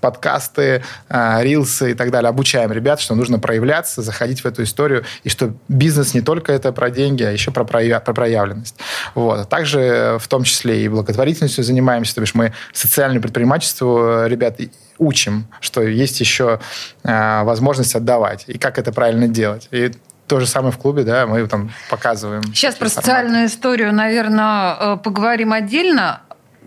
подкасты, 0.01 0.83
э, 1.09 1.43
рилсы 1.43 1.91
и 1.91 1.93
так 1.93 2.11
далее 2.11 2.29
обучаем 2.29 2.71
ребят, 2.71 2.99
что 2.99 3.15
нужно 3.15 3.39
проявляться, 3.39 4.01
заходить 4.01 4.41
в 4.41 4.45
эту 4.45 4.63
историю, 4.63 5.03
и 5.23 5.29
что 5.29 5.53
бизнес 5.67 6.13
не 6.13 6.21
только 6.21 6.51
это 6.51 6.71
про 6.71 6.89
деньги, 6.89 7.23
а 7.23 7.31
еще 7.31 7.51
про, 7.51 7.63
прояв, 7.63 8.03
про 8.03 8.13
проявленность. 8.13 8.75
Вот. 9.13 9.47
Также 9.49 10.17
в 10.19 10.27
том 10.27 10.43
числе 10.43 10.83
и 10.83 10.87
благотворительностью 10.87 11.63
занимаемся, 11.63 12.15
то 12.15 12.21
есть 12.21 12.35
мы 12.35 12.53
социальное 12.73 13.21
предпринимательство 13.21 14.27
ребят 14.27 14.59
учим, 14.97 15.47
что 15.59 15.81
есть 15.81 16.19
еще 16.19 16.59
э, 17.03 17.43
возможность 17.43 17.95
отдавать, 17.95 18.45
и 18.47 18.57
как 18.57 18.79
это 18.79 18.91
правильно 18.91 19.27
делать. 19.27 19.67
И 19.71 19.91
то 20.27 20.39
же 20.39 20.47
самое 20.47 20.71
в 20.71 20.77
клубе, 20.77 21.03
да, 21.03 21.27
мы 21.27 21.45
там 21.47 21.71
показываем. 21.89 22.43
Сейчас 22.43 22.75
про 22.75 22.89
социальную 22.89 23.45
историю, 23.45 23.93
наверное, 23.93 24.75
э, 24.79 24.97
поговорим 24.97 25.53
отдельно. 25.53 26.21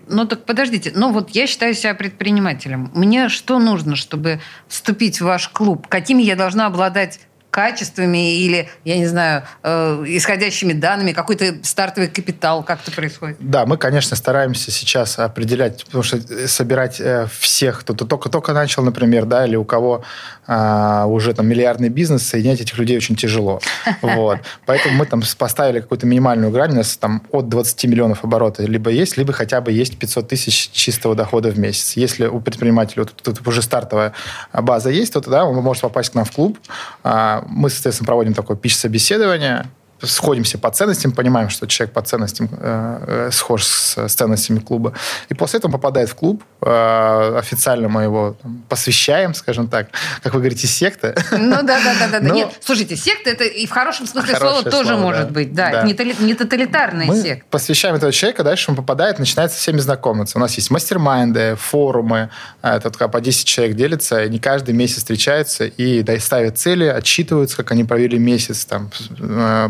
Ну 0.07 0.25
так 0.25 0.45
подождите, 0.45 0.91
ну 0.95 1.11
вот 1.11 1.29
я 1.31 1.45
считаю 1.45 1.73
себя 1.73 1.93
предпринимателем. 1.93 2.89
Мне 2.95 3.29
что 3.29 3.59
нужно, 3.59 3.95
чтобы 3.95 4.39
вступить 4.67 5.21
в 5.21 5.25
ваш 5.25 5.49
клуб? 5.49 5.87
Какими 5.87 6.23
я 6.23 6.35
должна 6.35 6.65
обладать 6.65 7.19
качествами 7.49 8.35
или, 8.35 8.69
я 8.85 8.97
не 8.97 9.07
знаю, 9.07 9.43
э, 9.63 10.03
исходящими 10.07 10.73
данными, 10.73 11.13
какой-то 11.13 11.55
стартовый 11.63 12.09
капитал, 12.09 12.63
как 12.63 12.79
это 12.81 12.91
происходит? 12.91 13.37
Да, 13.39 13.65
мы, 13.65 13.77
конечно, 13.77 14.15
стараемся 14.15 14.71
сейчас 14.71 15.17
определять, 15.17 15.85
потому 15.85 16.03
что 16.03 16.17
э, 16.17 16.47
собирать 16.47 16.99
э, 16.99 17.27
всех, 17.39 17.81
кто 17.81 17.93
только-только 17.93 18.53
начал, 18.53 18.83
например, 18.83 19.25
да, 19.25 19.45
или 19.45 19.55
у 19.55 19.65
кого 19.65 20.03
э, 20.47 21.03
уже 21.07 21.33
там 21.33 21.47
миллиардный 21.47 21.89
бизнес, 21.89 22.27
соединять 22.27 22.61
этих 22.61 22.77
людей 22.77 22.97
очень 22.97 23.15
тяжело. 23.15 23.61
Вот. 24.01 24.39
Поэтому 24.65 24.95
мы 24.95 25.05
там 25.05 25.21
поставили 25.37 25.79
какую-то 25.81 26.05
минимальную 26.05 26.51
грань, 26.51 26.71
у 26.71 26.75
нас 26.75 26.97
там 26.97 27.21
от 27.31 27.49
20 27.49 27.83
миллионов 27.85 28.23
оборота 28.23 28.63
либо 28.63 28.89
есть, 28.89 29.17
либо 29.17 29.33
хотя 29.33 29.61
бы 29.61 29.71
есть 29.71 29.97
500 29.97 30.27
тысяч 30.27 30.69
чистого 30.71 31.15
дохода 31.15 31.49
в 31.51 31.59
месяц. 31.59 31.93
Если 31.93 32.25
у 32.25 32.39
предпринимателя 32.39 33.03
вот, 33.03 33.15
тут 33.15 33.45
уже 33.47 33.61
стартовая 33.61 34.13
база 34.53 34.89
есть, 34.89 35.13
то 35.13 35.21
тогда 35.21 35.45
он 35.45 35.55
может 35.57 35.81
попасть 35.81 36.11
к 36.11 36.15
нам 36.15 36.25
в 36.25 36.31
клуб, 36.31 36.57
а, 37.03 37.38
мы, 37.47 37.69
соответственно, 37.69 38.07
проводим 38.07 38.33
такое 38.33 38.57
пич-собеседование, 38.57 39.65
сходимся 40.01 40.57
по 40.57 40.69
ценностям, 40.71 41.11
понимаем, 41.11 41.49
что 41.49 41.67
человек 41.67 41.93
по 41.93 42.01
ценностям 42.01 42.49
э, 42.51 43.27
э, 43.27 43.31
схож 43.31 43.65
с, 43.65 43.97
с 43.97 44.13
ценностями 44.13 44.59
клуба. 44.59 44.93
И 45.29 45.33
после 45.33 45.59
этого 45.59 45.71
попадает 45.71 46.09
в 46.09 46.15
клуб. 46.15 46.43
Э, 46.61 47.37
официально 47.37 47.89
мы 47.89 48.03
его 48.03 48.35
там, 48.41 48.63
посвящаем, 48.69 49.33
скажем 49.33 49.67
так. 49.67 49.89
Как 50.23 50.33
вы 50.33 50.39
говорите, 50.39 50.67
секта. 50.67 51.15
Ну 51.31 51.63
да, 51.63 51.79
да, 51.83 51.93
да, 51.99 52.19
да. 52.19 52.19
Но... 52.21 52.33
Нет, 52.33 52.49
слушайте, 52.61 52.95
секта 52.95 53.29
это 53.29 53.43
и 53.43 53.65
в 53.65 53.71
хорошем 53.71 54.07
смысле 54.07 54.35
слова 54.35 54.63
тоже 54.63 54.89
слово, 54.89 55.01
может 55.01 55.27
да. 55.27 55.33
быть. 55.33 55.53
Да, 55.53 55.71
да. 55.71 55.83
Не, 55.83 55.93
не 56.25 56.33
тоталитарная 56.33 57.05
мы 57.05 57.21
секта. 57.21 57.45
посвящаем 57.49 57.95
этого 57.95 58.11
человека, 58.11 58.43
дальше 58.43 58.71
он 58.71 58.77
попадает, 58.77 59.19
начинает 59.19 59.51
со 59.51 59.57
всеми 59.57 59.79
знакомиться. 59.79 60.37
У 60.37 60.41
нас 60.41 60.55
есть 60.55 60.71
мастер-майнды, 60.71 61.55
форумы. 61.55 62.29
Э, 62.61 62.77
это 62.77 62.89
по 62.91 63.21
10 63.21 63.45
человек 63.45 63.75
делится, 63.75 64.23
и 64.23 64.29
не 64.29 64.39
каждый 64.39 64.73
месяц 64.73 64.99
встречаются 64.99 65.65
и 65.65 66.03
да, 66.03 66.17
ставят 66.19 66.57
цели, 66.57 66.85
отчитываются, 66.85 67.57
как 67.57 67.71
они 67.71 67.83
провели 67.83 68.17
месяц, 68.19 68.65
там, 68.65 68.91
э, 69.19 69.69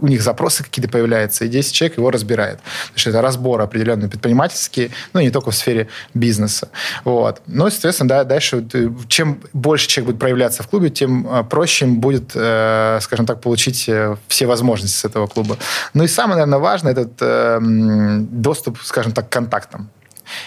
у 0.00 0.06
них 0.06 0.22
запросы 0.22 0.64
какие-то 0.64 0.90
появляются, 0.90 1.44
и 1.44 1.48
10 1.48 1.72
человек 1.72 1.98
его 1.98 2.10
разбирает. 2.10 2.60
Потому 2.60 2.98
что 2.98 3.10
это 3.10 3.22
разбор 3.22 3.60
определенный 3.60 4.08
предпринимательский, 4.08 4.90
ну, 5.12 5.20
не 5.20 5.30
только 5.30 5.50
в 5.50 5.54
сфере 5.54 5.88
бизнеса. 6.14 6.68
Вот. 7.04 7.42
Ну, 7.46 7.68
соответственно, 7.70 8.08
да, 8.08 8.24
дальше, 8.24 8.66
чем 9.08 9.40
больше 9.52 9.88
человек 9.88 10.12
будет 10.12 10.20
проявляться 10.20 10.62
в 10.62 10.68
клубе, 10.68 10.90
тем 10.90 11.26
а, 11.28 11.42
проще 11.42 11.86
им 11.86 12.00
будет, 12.00 12.32
э, 12.34 12.98
скажем 13.00 13.26
так, 13.26 13.40
получить 13.40 13.88
э, 13.88 14.16
все 14.28 14.46
возможности 14.46 14.96
с 14.96 15.04
этого 15.04 15.26
клуба. 15.26 15.56
Ну 15.94 16.04
и 16.04 16.08
самое, 16.08 16.36
наверное, 16.36 16.58
важное, 16.58 16.92
этот 16.92 17.12
э, 17.20 17.58
доступ, 17.60 18.78
скажем 18.82 19.12
так, 19.12 19.28
к 19.28 19.32
контактам 19.32 19.90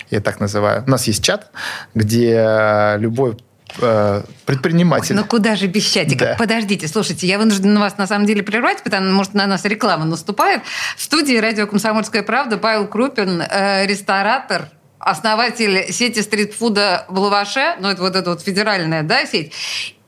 я 0.09 0.21
так 0.21 0.39
называю. 0.39 0.83
У 0.87 0.89
нас 0.89 1.07
есть 1.07 1.23
чат, 1.23 1.51
где 1.93 2.95
любой 2.97 3.37
э, 3.79 4.23
предприниматель. 4.45 5.15
Ой, 5.15 5.21
ну 5.21 5.25
куда 5.27 5.55
же 5.55 5.67
без 5.67 5.83
чатика? 5.83 6.25
Да. 6.25 6.35
Подождите, 6.37 6.87
слушайте, 6.87 7.27
я 7.27 7.37
вынуждена 7.37 7.79
вас 7.79 7.97
на 7.97 8.07
самом 8.07 8.25
деле 8.25 8.43
прервать, 8.43 8.83
потому 8.83 9.05
что, 9.05 9.13
может, 9.13 9.33
на 9.33 9.47
нас 9.47 9.65
реклама 9.65 10.05
наступает. 10.05 10.61
В 10.97 11.01
студии 11.01 11.35
радио 11.37 11.67
«Комсомольская 11.67 12.23
правда» 12.23 12.57
Павел 12.57 12.87
Крупин, 12.87 13.41
э, 13.41 13.85
ресторатор, 13.85 14.69
основатель 14.99 15.91
сети 15.91 16.21
стритфуда 16.21 17.05
в 17.07 17.19
Лаваше, 17.19 17.75
ну 17.79 17.89
это 17.89 18.01
вот 18.01 18.15
эта 18.15 18.29
вот 18.29 18.41
федеральная 18.41 19.03
да, 19.03 19.25
сеть, 19.25 19.53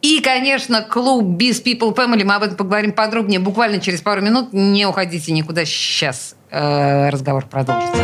и, 0.02 0.22
конечно, 0.22 0.82
клуб 0.84 1.42
Biz 1.42 1.64
People 1.64 1.96
Family. 1.96 2.24
Мы 2.24 2.36
об 2.36 2.44
этом 2.44 2.56
поговорим 2.56 2.92
подробнее 2.92 3.40
буквально 3.40 3.80
через 3.80 4.02
пару 4.02 4.22
минут. 4.22 4.54
Не 4.54 4.86
уходите 4.86 5.32
никуда. 5.32 5.66
Сейчас 5.66 6.36
э, 6.52 7.10
разговор 7.10 7.46
продолжится. 7.48 7.98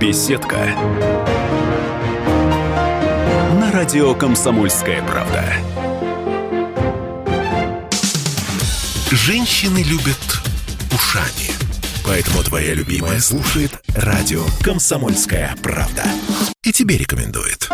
Беседка 0.00 0.56
радио 3.80 4.14
«Комсомольская 4.14 5.02
правда». 5.04 5.42
Женщины 9.10 9.78
любят 9.78 10.18
ушами. 10.92 11.50
Поэтому 12.04 12.42
твоя 12.42 12.74
любимая 12.74 13.20
слушает 13.20 13.70
радио 13.96 14.42
«Комсомольская 14.62 15.54
правда». 15.62 16.04
И 16.62 16.72
тебе 16.72 16.98
рекомендует. 16.98 17.70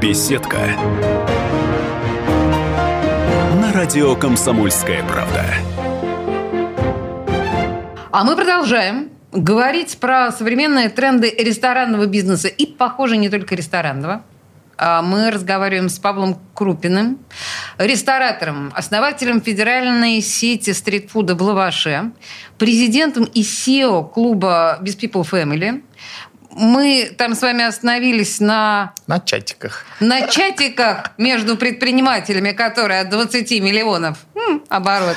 Беседка. 0.00 0.60
На 3.60 3.72
радио 3.72 4.14
«Комсомольская 4.14 5.02
правда». 5.02 5.46
А 8.12 8.22
мы 8.22 8.36
продолжаем 8.36 9.11
говорить 9.32 9.98
про 9.98 10.30
современные 10.30 10.88
тренды 10.88 11.30
ресторанного 11.30 12.06
бизнеса 12.06 12.48
и, 12.48 12.66
похоже, 12.66 13.16
не 13.16 13.28
только 13.28 13.54
ресторанного. 13.54 14.22
А 14.76 15.02
мы 15.02 15.30
разговариваем 15.30 15.88
с 15.88 15.98
Павлом 15.98 16.40
Крупиным, 16.54 17.18
ресторатором, 17.78 18.72
основателем 18.74 19.40
федеральной 19.40 20.20
сети 20.20 20.72
стритфуда 20.72 21.34
в 21.34 21.42
Лаваше, 21.42 22.10
президентом 22.58 23.24
и 23.24 23.42
SEO 23.42 24.10
клуба 24.10 24.78
Без 24.80 24.96
People 24.96 25.22
Family, 25.22 25.82
мы 26.54 27.10
там 27.16 27.34
с 27.34 27.42
вами 27.42 27.64
остановились 27.64 28.40
на... 28.40 28.92
На 29.06 29.20
чатиках. 29.20 29.84
На 30.00 30.26
чатиках 30.26 31.12
между 31.16 31.56
предпринимателями, 31.56 32.52
которые 32.52 33.00
от 33.00 33.10
20 33.10 33.50
миллионов 33.62 34.18
оборот. 34.68 35.16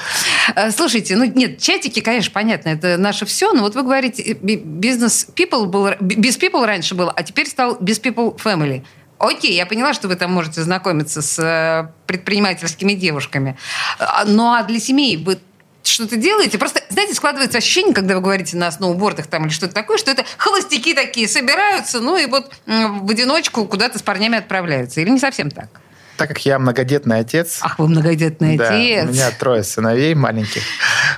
Э, 0.56 0.72
слушайте, 0.72 1.16
ну 1.16 1.26
нет, 1.26 1.60
чатики, 1.60 2.02
конечно, 2.02 2.32
понятно, 2.32 2.70
это 2.70 2.98
наше 2.98 3.26
все, 3.26 3.54
но 3.54 3.62
вот 3.62 3.76
вы 3.76 3.84
говорите, 3.84 4.34
бизнес 4.34 5.28
people 5.36 5.66
был, 5.66 5.92
без 6.00 6.38
people 6.38 6.66
раньше 6.66 6.96
было, 6.96 7.12
а 7.12 7.24
теперь 7.24 7.48
стал 7.48 7.78
без 7.80 8.00
people 8.00 8.38
family. 8.38 8.84
Окей, 9.18 9.54
я 9.54 9.66
поняла, 9.66 9.94
что 9.94 10.08
вы 10.08 10.16
там 10.16 10.34
можете 10.34 10.62
знакомиться 10.62 11.22
с 11.22 11.40
э, 11.40 11.90
предпринимательскими 12.06 12.94
девушками. 12.94 13.58
А, 13.98 14.26
ну 14.26 14.54
а 14.54 14.64
для 14.64 14.80
семей 14.80 15.16
вы 15.18 15.40
что-то 15.84 16.18
делаете. 16.18 16.58
Просто, 16.58 16.82
знаете, 16.90 17.14
складывается 17.14 17.58
ощущение, 17.58 17.94
когда 17.94 18.16
вы 18.16 18.22
говорите 18.22 18.58
на 18.58 18.72
сноубордах 18.72 19.28
там 19.28 19.46
или 19.46 19.54
что-то 19.54 19.74
такое, 19.74 19.98
что 19.98 20.12
это 20.12 20.26
холостяки 20.38 20.94
такие 20.94 21.28
собираются, 21.28 22.02
ну 22.02 22.18
и 22.18 22.26
вот 22.26 22.52
в 22.66 23.10
одиночку 23.10 23.66
куда-то 23.66 24.00
с 24.00 24.02
парнями 24.02 24.38
отправляются. 24.38 25.00
Или 25.02 25.10
не 25.12 25.20
совсем 25.20 25.50
так? 25.50 25.70
Так 26.18 26.30
как 26.30 26.46
я 26.46 26.60
многодетный 26.60 27.20
отец... 27.20 27.60
Ах, 27.62 27.80
вы 27.80 27.88
многодетный 27.88 28.58
да, 28.58 28.70
отец. 28.70 29.10
у 29.10 29.14
меня 29.14 29.32
трое 29.32 29.64
сыновей 29.64 30.16
маленьких. 30.16 30.62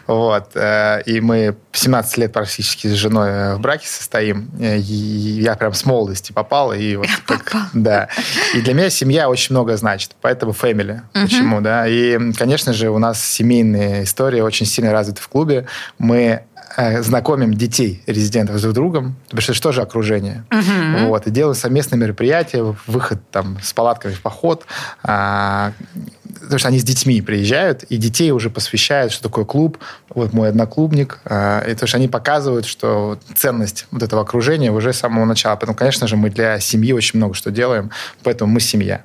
Вот. 0.07 0.51
Э, 0.55 1.01
и 1.05 1.21
мы 1.21 1.55
17 1.73 2.17
лет 2.17 2.33
практически 2.33 2.87
с 2.87 2.93
женой 2.93 3.29
э, 3.29 3.55
в 3.55 3.59
браке 3.59 3.87
состоим. 3.87 4.49
Э, 4.59 4.77
и 4.77 4.81
я 4.81 5.55
прям 5.55 5.73
с 5.73 5.85
молодости 5.85 6.31
попал. 6.31 6.73
И 6.73 6.95
вот 6.95 7.07
как, 7.25 7.69
да. 7.73 8.09
И 8.55 8.61
для 8.61 8.73
меня 8.73 8.89
семья 8.89 9.29
очень 9.29 9.53
много 9.53 9.77
значит. 9.77 10.15
Поэтому 10.21 10.53
family. 10.53 11.01
Угу. 11.13 11.23
Почему, 11.23 11.61
да? 11.61 11.87
И, 11.87 12.31
конечно 12.33 12.73
же, 12.73 12.89
у 12.89 12.97
нас 12.97 13.23
семейные 13.23 14.03
истории 14.03 14.41
очень 14.41 14.65
сильно 14.65 14.91
развиты 14.91 15.21
в 15.21 15.27
клубе. 15.27 15.67
Мы 15.99 16.43
Э, 16.79 17.01
знакомим 17.01 17.55
детей 17.55 18.03
резидентов 18.05 18.59
с 18.59 18.61
друг 18.61 18.75
другом, 18.75 19.15
потому 19.25 19.41
что 19.41 19.51
это 19.51 19.55
же 19.55 19.61
тоже 19.63 19.81
окружение. 19.81 20.43
Угу. 20.51 21.07
Вот, 21.07 21.25
и 21.25 21.31
делаем 21.31 21.55
совместные 21.55 21.99
мероприятия, 21.99 22.61
выход 22.85 23.19
там 23.31 23.57
с 23.63 23.73
палатками 23.73 24.13
в 24.13 24.21
поход, 24.21 24.63
а, 25.01 25.71
потому 26.39 26.59
что 26.59 26.67
они 26.67 26.77
с 26.77 26.83
детьми 26.83 27.19
приезжают, 27.23 27.81
и 27.81 27.97
детей 27.97 28.29
уже 28.29 28.51
посвящают, 28.51 29.11
что 29.11 29.23
такое 29.23 29.43
клуб, 29.43 29.79
вот 30.09 30.33
мой 30.33 30.49
одноклубник, 30.49 31.19
а, 31.25 31.61
и 31.67 31.73
то, 31.73 31.87
что 31.87 31.97
они 31.97 32.07
показывают, 32.07 32.67
что 32.67 33.17
ценность 33.33 33.87
вот 33.89 34.03
этого 34.03 34.21
окружения 34.21 34.71
уже 34.71 34.93
с 34.93 34.99
самого 34.99 35.25
начала. 35.25 35.55
Поэтому, 35.55 35.75
конечно 35.75 36.05
же, 36.05 36.15
мы 36.15 36.29
для 36.29 36.59
семьи 36.59 36.93
очень 36.93 37.17
много 37.17 37.33
что 37.33 37.49
делаем, 37.49 37.89
поэтому 38.21 38.53
мы 38.53 38.59
семья. 38.59 39.01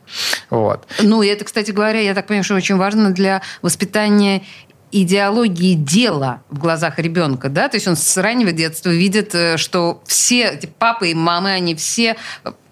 Вот. 0.50 0.87
Ну, 1.00 1.23
и 1.23 1.29
это, 1.29 1.47
кстати 1.47 1.71
говоря, 1.71 2.00
я 2.00 2.12
так 2.12 2.26
понимаю, 2.26 2.45
что 2.45 2.55
очень 2.55 2.76
важно 2.76 3.12
для 3.12 3.41
воспитания 3.62 4.43
идеологии 4.92 5.75
дела 5.75 6.42
в 6.50 6.58
глазах 6.58 6.99
ребенка, 6.99 7.49
да, 7.49 7.68
то 7.68 7.76
есть 7.76 7.88
он 7.88 7.96
с 7.96 8.16
раннего 8.16 8.52
детства 8.52 8.90
видит, 8.90 9.34
э, 9.34 9.56
что 9.56 10.02
все 10.06 10.50
эти 10.50 10.66
папы 10.66 11.11
и 11.11 11.14
мамы, 11.14 11.50
они 11.50 11.75
все 11.75 12.16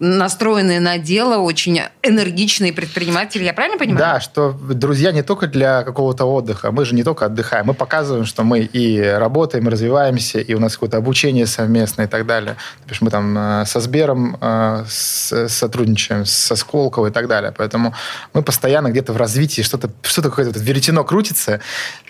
настроенные 0.01 0.81
на 0.81 0.99
дело, 0.99 1.37
очень 1.39 1.83
энергичные 2.03 2.73
предприниматели. 2.73 3.45
Я 3.45 3.53
правильно 3.53 3.79
понимаю? 3.79 3.99
Да, 3.99 4.21
что 4.21 4.53
друзья 4.53 5.13
не 5.13 5.23
только 5.23 5.47
для 5.47 5.83
какого-то 5.83 6.25
отдыха. 6.25 6.73
Мы 6.73 6.87
же 6.87 6.95
не 6.95 7.05
только 7.05 7.27
отдыхаем. 7.27 7.67
Мы 7.67 7.75
показываем, 7.75 8.25
что 8.25 8.43
мы 8.43 8.61
и 8.61 8.99
работаем, 8.99 9.69
и 9.69 9.71
развиваемся, 9.71 10.41
и 10.41 10.55
у 10.55 10.59
нас 10.59 10.73
какое-то 10.73 10.97
обучение 10.97 11.47
совместное 11.47 12.07
и 12.07 12.09
так 12.09 12.27
далее. 12.27 12.55
То 12.87 12.91
есть 12.91 13.03
мы 13.03 13.11
там 13.11 13.37
э, 13.37 13.65
со 13.67 13.81
Сбером 13.81 14.39
э, 14.41 14.85
сотрудничаем, 14.89 16.25
со 16.25 16.57
Сколково 16.57 17.09
и 17.09 17.11
так 17.11 17.29
далее. 17.29 17.53
Поэтому 17.57 17.95
мы 18.33 18.43
постоянно 18.43 18.89
где-то 18.89 19.13
в 19.13 19.19
развитии, 19.19 19.61
что-то 19.61 19.91
что 20.03 20.23
какое-то 20.23 20.59
веретено 20.59 21.05
крутится, 21.05 21.61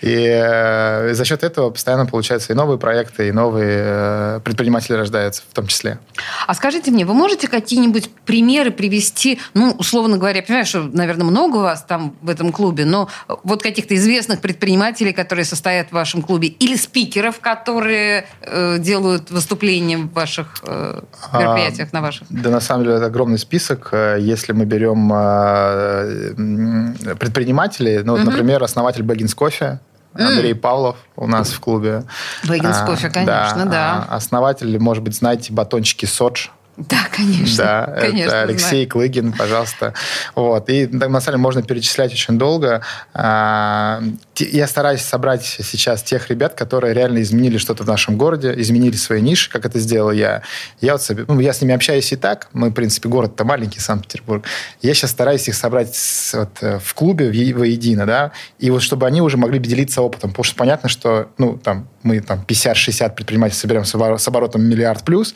И 0.01 0.27
э, 0.27 1.13
за 1.13 1.25
счет 1.25 1.43
этого 1.43 1.69
постоянно 1.69 2.07
получаются 2.07 2.53
и 2.53 2.55
новые 2.55 2.79
проекты, 2.79 3.27
и 3.27 3.31
новые 3.31 3.81
э, 3.81 4.39
предприниматели 4.43 4.95
рождаются 4.95 5.43
в 5.47 5.53
том 5.53 5.67
числе. 5.67 5.99
А 6.47 6.53
скажите 6.55 6.91
мне, 6.91 7.05
вы 7.05 7.13
можете 7.13 7.47
какие-нибудь 7.47 8.09
примеры 8.25 8.71
привести, 8.71 9.39
ну, 9.53 9.75
условно 9.77 10.17
говоря, 10.17 10.37
я 10.37 10.43
понимаю, 10.43 10.65
что, 10.65 10.81
наверное, 10.81 11.25
много 11.25 11.57
вас 11.57 11.83
там 11.83 12.15
в 12.21 12.29
этом 12.29 12.51
клубе, 12.51 12.85
но 12.85 13.09
вот 13.43 13.61
каких-то 13.61 13.93
известных 13.95 14.41
предпринимателей, 14.41 15.13
которые 15.13 15.45
состоят 15.45 15.89
в 15.89 15.91
вашем 15.91 16.23
клубе, 16.23 16.47
или 16.47 16.75
спикеров, 16.75 17.39
которые 17.39 18.25
э, 18.41 18.79
делают 18.79 19.29
выступления 19.29 19.97
в 19.97 20.11
ваших 20.13 20.55
э, 20.63 21.01
мероприятиях 21.33 21.89
а, 21.91 21.95
на 21.95 22.01
ваших? 22.01 22.25
Да, 22.29 22.49
на 22.49 22.59
самом 22.59 22.85
деле, 22.85 22.95
это 22.95 23.05
огромный 23.05 23.37
список. 23.37 23.89
Э, 23.91 24.17
если 24.19 24.53
мы 24.53 24.65
берем 24.65 25.11
э, 25.13 27.13
предпринимателей, 27.19 28.01
ну, 28.03 28.13
вот, 28.13 28.21
угу. 28.21 28.31
например, 28.31 28.63
основатель 28.63 29.03
Бэггинс 29.03 29.35
Кофе, 29.35 29.79
Андрей 30.13 30.53
mm. 30.53 30.59
Павлов 30.59 30.97
у 31.15 31.27
нас 31.27 31.51
в 31.51 31.59
клубе. 31.59 32.03
Бэггинс 32.47 32.79
кофе, 32.85 33.09
конечно, 33.09 33.65
да. 33.65 33.65
да. 33.65 34.07
А, 34.09 34.15
основатель, 34.15 34.77
может 34.79 35.03
быть, 35.03 35.15
знаете, 35.15 35.53
батончики 35.53 36.05
Содж. 36.05 36.47
Да, 36.77 37.07
конечно. 37.11 37.63
Да, 37.63 37.95
конечно, 37.99 38.29
это 38.29 38.41
Алексей 38.43 38.69
знаю. 38.69 38.89
Клыгин, 38.89 39.33
пожалуйста. 39.33 39.93
Вот. 40.35 40.69
И 40.69 40.87
на 40.87 41.07
самом 41.07 41.21
деле 41.21 41.37
можно 41.37 41.63
перечислять 41.63 42.13
очень 42.13 42.37
долго. 42.37 42.81
А, 43.13 44.01
я 44.37 44.67
стараюсь 44.67 45.01
собрать 45.01 45.43
сейчас 45.43 46.01
тех 46.01 46.29
ребят, 46.29 46.53
которые 46.53 46.93
реально 46.93 47.21
изменили 47.21 47.57
что-то 47.57 47.83
в 47.83 47.87
нашем 47.87 48.17
городе, 48.17 48.53
изменили 48.57 48.95
свои 48.95 49.21
ниши, 49.21 49.49
как 49.51 49.65
это 49.65 49.79
сделал 49.79 50.11
я. 50.11 50.43
Я, 50.79 50.93
вот, 50.93 51.11
ну, 51.27 51.39
я 51.39 51.53
с 51.53 51.61
ними 51.61 51.73
общаюсь 51.73 52.11
и 52.13 52.15
так. 52.15 52.47
Мы, 52.53 52.69
в 52.69 52.73
принципе, 52.73 53.09
город-то 53.09 53.43
маленький, 53.43 53.79
Санкт-Петербург. 53.79 54.45
Я 54.81 54.93
сейчас 54.93 55.11
стараюсь 55.11 55.47
их 55.47 55.55
собрать 55.55 55.95
вот, 56.33 56.57
э, 56.61 56.79
в 56.79 56.93
клубе 56.93 57.27
воедино, 57.53 58.05
да, 58.05 58.31
и 58.59 58.69
вот 58.69 58.81
чтобы 58.81 59.05
они 59.07 59.21
уже 59.21 59.37
могли 59.37 59.59
делиться 59.59 60.01
опытом. 60.01 60.31
Потому 60.31 60.45
что 60.45 60.55
понятно, 60.55 60.89
что 60.89 61.29
ну, 61.37 61.57
там, 61.57 61.87
мы 62.03 62.21
там 62.21 62.43
50-60 62.47 63.13
предпринимателей 63.13 63.59
соберем 63.59 63.85
с 63.85 64.27
оборотом 64.27 64.63
миллиард 64.63 65.03
плюс, 65.03 65.35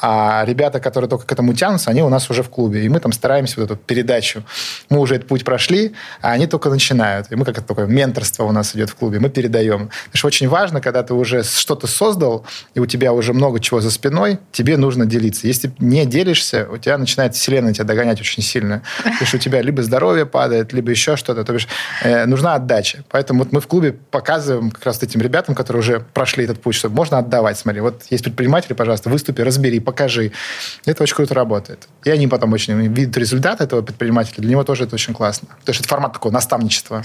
а 0.00 0.44
ребята, 0.46 0.73
которые 0.80 1.08
только 1.08 1.26
к 1.26 1.32
этому 1.32 1.54
тянутся, 1.54 1.90
они 1.90 2.02
у 2.02 2.08
нас 2.08 2.30
уже 2.30 2.42
в 2.42 2.50
клубе. 2.50 2.84
И 2.84 2.88
мы 2.88 3.00
там 3.00 3.12
стараемся 3.12 3.60
вот 3.60 3.70
эту 3.70 3.76
передачу. 3.76 4.42
Мы 4.90 4.98
уже 4.98 5.16
этот 5.16 5.28
путь 5.28 5.44
прошли, 5.44 5.92
а 6.20 6.32
они 6.32 6.46
только 6.46 6.70
начинают. 6.70 7.30
И 7.30 7.36
мы 7.36 7.44
как 7.44 7.58
это 7.58 7.66
такое 7.66 7.86
менторство 7.86 8.44
у 8.44 8.52
нас 8.52 8.74
идет 8.74 8.90
в 8.90 8.94
клубе. 8.94 9.20
Мы 9.20 9.30
передаем. 9.30 9.88
Потому 9.88 10.18
что 10.18 10.26
очень 10.26 10.48
важно, 10.48 10.80
когда 10.80 11.02
ты 11.02 11.14
уже 11.14 11.42
что-то 11.42 11.86
создал, 11.86 12.46
и 12.74 12.80
у 12.80 12.86
тебя 12.86 13.12
уже 13.12 13.32
много 13.32 13.60
чего 13.60 13.80
за 13.80 13.90
спиной, 13.90 14.38
тебе 14.52 14.76
нужно 14.76 15.06
делиться. 15.06 15.46
Если 15.46 15.72
не 15.78 16.06
делишься, 16.06 16.68
у 16.70 16.78
тебя 16.78 16.98
начинает 16.98 17.34
вселенная 17.34 17.72
тебя 17.72 17.84
догонять 17.84 18.20
очень 18.20 18.42
сильно. 18.42 18.82
Потому 19.02 19.26
что 19.26 19.36
у 19.36 19.40
тебя 19.40 19.62
либо 19.62 19.82
здоровье 19.82 20.26
падает, 20.26 20.72
либо 20.72 20.90
еще 20.90 21.16
что-то. 21.16 21.44
То 21.44 21.52
бишь, 21.52 21.68
э, 22.02 22.26
нужна 22.26 22.54
отдача. 22.54 23.04
Поэтому 23.10 23.40
вот 23.40 23.52
мы 23.52 23.60
в 23.60 23.66
клубе 23.66 23.92
показываем 23.92 24.70
как 24.70 24.84
раз 24.86 25.02
этим 25.02 25.20
ребятам, 25.20 25.54
которые 25.54 25.80
уже 25.80 26.00
прошли 26.00 26.44
этот 26.44 26.60
путь, 26.60 26.74
что 26.74 26.88
можно 26.88 27.18
отдавать. 27.18 27.58
Смотри, 27.58 27.80
вот 27.80 28.04
есть 28.10 28.24
предприниматели, 28.24 28.72
пожалуйста, 28.72 29.10
выступи, 29.10 29.42
разбери, 29.42 29.80
покажи. 29.80 30.32
Это 30.84 31.02
очень 31.02 31.16
круто 31.16 31.34
работает. 31.34 31.88
И 32.04 32.10
они 32.10 32.26
потом 32.28 32.52
очень 32.52 32.74
видят 32.88 33.16
результат 33.16 33.60
этого 33.60 33.82
предпринимателя. 33.82 34.36
Для 34.38 34.50
него 34.50 34.64
тоже 34.64 34.84
это 34.84 34.94
очень 34.94 35.14
классно. 35.14 35.48
То 35.64 35.70
есть 35.70 35.80
это 35.80 35.88
формат 35.88 36.12
такого 36.14 36.32
наставничества. 36.32 37.04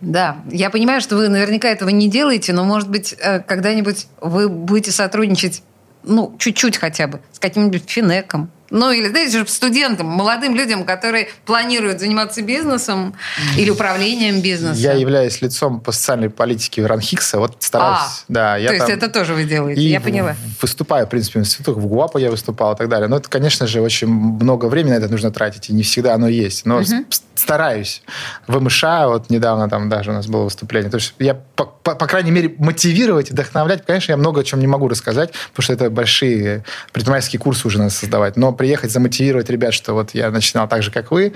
Да, 0.00 0.36
я 0.50 0.70
понимаю, 0.70 1.00
что 1.00 1.16
вы 1.16 1.28
наверняка 1.28 1.68
этого 1.68 1.88
не 1.88 2.08
делаете, 2.08 2.52
но, 2.52 2.64
может 2.64 2.88
быть, 2.88 3.14
э, 3.18 3.40
когда-нибудь 3.40 4.06
вы 4.20 4.48
будете 4.48 4.90
сотрудничать, 4.92 5.62
ну, 6.04 6.34
чуть-чуть 6.38 6.76
хотя 6.76 7.06
бы, 7.06 7.20
с 7.32 7.38
каким-нибудь 7.38 7.84
финеком, 7.88 8.50
ну, 8.70 8.90
или, 8.90 9.08
знаете, 9.08 9.46
студентам, 9.46 10.06
молодым 10.06 10.54
людям, 10.54 10.84
которые 10.84 11.28
планируют 11.46 12.00
заниматься 12.00 12.42
бизнесом 12.42 13.14
или 13.56 13.70
управлением 13.70 14.40
бизнесом. 14.40 14.76
Я 14.76 14.92
являюсь 14.92 15.40
лицом 15.40 15.80
по 15.80 15.92
социальной 15.92 16.30
политике 16.30 16.84
Ранхикса. 16.84 17.38
Вот 17.38 17.56
стараюсь. 17.60 17.98
А, 17.98 18.24
да, 18.28 18.56
я 18.56 18.68
то 18.68 18.74
есть 18.74 18.88
это 18.88 19.08
тоже 19.08 19.34
вы 19.34 19.44
делаете, 19.44 19.80
я 19.80 20.00
поняла. 20.00 20.36
выступаю, 20.60 21.06
в 21.06 21.10
принципе, 21.10 21.40
в 21.40 21.42
институтах, 21.42 21.76
в 21.76 21.86
ГУАПа 21.86 22.18
я 22.18 22.30
выступал 22.30 22.74
и 22.74 22.76
так 22.76 22.88
далее. 22.88 23.08
Но 23.08 23.16
это, 23.16 23.28
конечно 23.28 23.66
же, 23.66 23.80
очень 23.80 24.08
много 24.08 24.66
времени 24.66 24.92
на 24.92 24.96
это 24.96 25.08
нужно 25.08 25.30
тратить, 25.30 25.70
и 25.70 25.72
не 25.72 25.82
всегда 25.82 26.14
оно 26.14 26.28
есть. 26.28 26.66
Но 26.66 26.78
угу. 26.78 26.86
стараюсь. 27.34 28.02
В 28.46 28.60
МША 28.60 29.08
вот 29.08 29.30
недавно 29.30 29.68
там 29.68 29.88
даже 29.88 30.10
у 30.10 30.14
нас 30.14 30.26
было 30.26 30.44
выступление. 30.44 30.90
То 30.90 30.96
есть 30.98 31.14
я, 31.18 31.34
по, 31.34 31.64
по, 31.64 31.94
по 31.94 32.06
крайней 32.06 32.30
мере, 32.30 32.54
мотивировать, 32.58 33.30
вдохновлять. 33.30 33.84
Конечно, 33.86 34.12
я 34.12 34.16
много 34.16 34.40
о 34.42 34.44
чем 34.44 34.60
не 34.60 34.66
могу 34.66 34.88
рассказать, 34.88 35.32
потому 35.50 35.64
что 35.64 35.72
это 35.72 35.90
большие 35.90 36.64
предпринимательские 36.92 37.40
курсы 37.40 37.66
уже 37.66 37.78
надо 37.78 37.90
создавать. 37.90 38.36
Но 38.36 38.52
приехать, 38.58 38.90
замотивировать 38.90 39.48
ребят, 39.48 39.72
что 39.72 39.94
вот 39.94 40.10
я 40.12 40.30
начинал 40.30 40.68
так 40.68 40.82
же, 40.82 40.90
как 40.90 41.10
вы, 41.10 41.32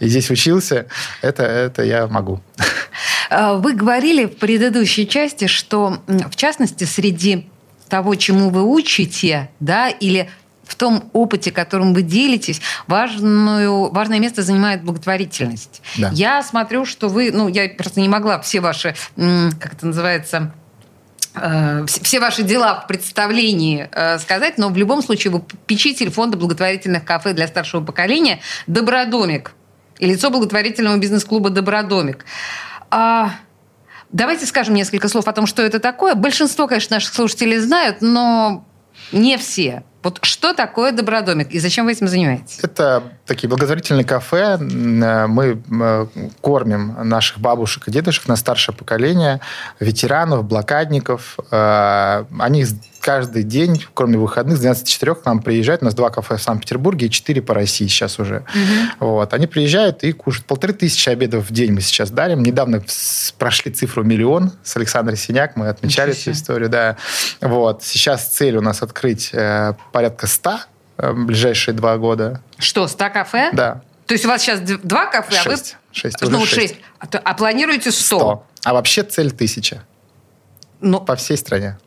и 0.00 0.08
здесь 0.08 0.30
учился, 0.30 0.86
это, 1.20 1.44
это 1.44 1.84
я 1.84 2.08
могу. 2.08 2.40
А, 3.30 3.54
вы 3.54 3.74
говорили 3.74 4.24
в 4.24 4.36
предыдущей 4.36 5.08
части, 5.08 5.46
что, 5.46 6.02
в 6.06 6.36
частности, 6.36 6.84
среди 6.84 7.48
того, 7.88 8.14
чему 8.14 8.50
вы 8.50 8.62
учите, 8.62 9.50
да, 9.60 9.88
или 9.88 10.28
в 10.64 10.74
том 10.74 11.10
опыте, 11.12 11.50
которым 11.52 11.92
вы 11.92 12.02
делитесь, 12.02 12.60
важную, 12.86 13.90
важное 13.90 14.18
место 14.18 14.42
занимает 14.42 14.82
благотворительность. 14.82 15.82
Да. 15.98 16.10
Я 16.14 16.42
смотрю, 16.42 16.86
что 16.86 17.08
вы, 17.08 17.30
ну, 17.30 17.48
я 17.48 17.68
просто 17.68 18.00
не 18.00 18.08
могла 18.08 18.40
все 18.40 18.60
ваши, 18.60 18.94
как 19.16 19.74
это 19.74 19.86
называется, 19.86 20.52
все 21.34 22.20
ваши 22.20 22.42
дела 22.42 22.80
в 22.80 22.86
представлении 22.86 23.88
э, 23.90 24.18
сказать, 24.18 24.58
но 24.58 24.68
в 24.68 24.76
любом 24.76 25.02
случае 25.02 25.32
вы 25.32 25.40
попечитель 25.40 26.10
фонда 26.10 26.36
благотворительных 26.36 27.04
кафе 27.04 27.32
для 27.32 27.46
старшего 27.46 27.82
поколения 27.82 28.40
«Добродомик» 28.66 29.52
и 29.98 30.06
лицо 30.06 30.30
благотворительного 30.30 30.98
бизнес-клуба 30.98 31.50
«Добродомик». 31.50 32.26
А, 32.90 33.30
давайте 34.10 34.44
скажем 34.44 34.74
несколько 34.74 35.08
слов 35.08 35.26
о 35.26 35.32
том, 35.32 35.46
что 35.46 35.62
это 35.62 35.80
такое. 35.80 36.14
Большинство, 36.14 36.66
конечно, 36.66 36.96
наших 36.96 37.14
слушателей 37.14 37.58
знают, 37.58 38.02
но 38.02 38.66
не 39.10 39.38
все. 39.38 39.84
Вот 40.02 40.18
что 40.22 40.52
такое 40.52 40.92
Добродомик 40.92 41.52
и 41.52 41.60
зачем 41.60 41.86
вы 41.86 41.92
этим 41.92 42.08
занимаетесь? 42.08 42.58
Это 42.62 43.02
такие 43.24 43.48
благотворительные 43.48 44.04
кафе. 44.04 44.58
Э, 44.58 45.26
мы 45.26 45.62
э, 45.70 46.06
кормим 46.40 46.96
наших 47.08 47.38
бабушек 47.38 47.88
и 47.88 47.90
дедушек 47.90 48.26
на 48.26 48.36
старшее 48.36 48.74
поколение, 48.74 49.40
ветеранов, 49.78 50.44
блокадников. 50.44 51.38
Э, 51.50 52.24
они 52.40 52.66
каждый 53.02 53.42
день, 53.42 53.84
кроме 53.94 54.16
выходных, 54.16 54.56
с 54.56 54.60
12 54.60 54.84
до 54.84 54.90
4 54.90 55.14
к 55.16 55.24
нам 55.26 55.42
приезжают. 55.42 55.82
У 55.82 55.84
нас 55.84 55.94
два 55.94 56.08
кафе 56.10 56.36
в 56.36 56.42
Санкт-Петербурге 56.42 57.06
и 57.06 57.10
четыре 57.10 57.42
по 57.42 57.52
России 57.52 57.86
сейчас 57.88 58.18
уже. 58.18 58.44
Угу. 59.00 59.08
Вот. 59.08 59.34
Они 59.34 59.46
приезжают 59.46 60.04
и 60.04 60.12
кушают. 60.12 60.46
Полторы 60.46 60.72
тысячи 60.72 61.08
обедов 61.08 61.50
в 61.50 61.52
день 61.52 61.72
мы 61.72 61.80
сейчас 61.80 62.10
дарим. 62.10 62.42
Недавно 62.42 62.82
прошли 63.38 63.72
цифру 63.72 64.04
миллион 64.04 64.52
с 64.62 64.76
Александром 64.76 65.16
Синяк. 65.16 65.56
Мы 65.56 65.68
отмечали 65.68 66.12
эту 66.12 66.30
историю. 66.30 66.70
Да. 66.70 66.96
Вот. 67.40 67.82
Сейчас 67.82 68.28
цель 68.28 68.56
у 68.56 68.60
нас 68.60 68.82
открыть 68.82 69.30
э, 69.32 69.74
порядка 69.90 70.28
100 70.28 70.60
э, 70.98 71.12
ближайшие 71.12 71.74
два 71.74 71.98
года. 71.98 72.40
Что, 72.58 72.86
100 72.86 73.10
кафе? 73.10 73.50
Да. 73.52 73.82
То 74.06 74.14
есть 74.14 74.24
у 74.24 74.28
вас 74.28 74.42
сейчас 74.42 74.60
два 74.60 75.06
кафе, 75.06 75.34
шесть. 75.34 75.46
а 75.46 75.50
вы... 75.50 75.92
Шесть. 75.92 76.20
Ну, 76.22 76.46
шесть. 76.46 76.76
А, 77.00 77.06
а 77.24 77.34
планируете 77.34 77.90
100? 77.90 78.18
100. 78.18 78.46
А 78.64 78.72
вообще 78.72 79.02
цель 79.02 79.32
тысяча. 79.32 79.82
Ну, 80.80 81.00
По 81.00 81.16
всей 81.16 81.36
стране. 81.36 81.78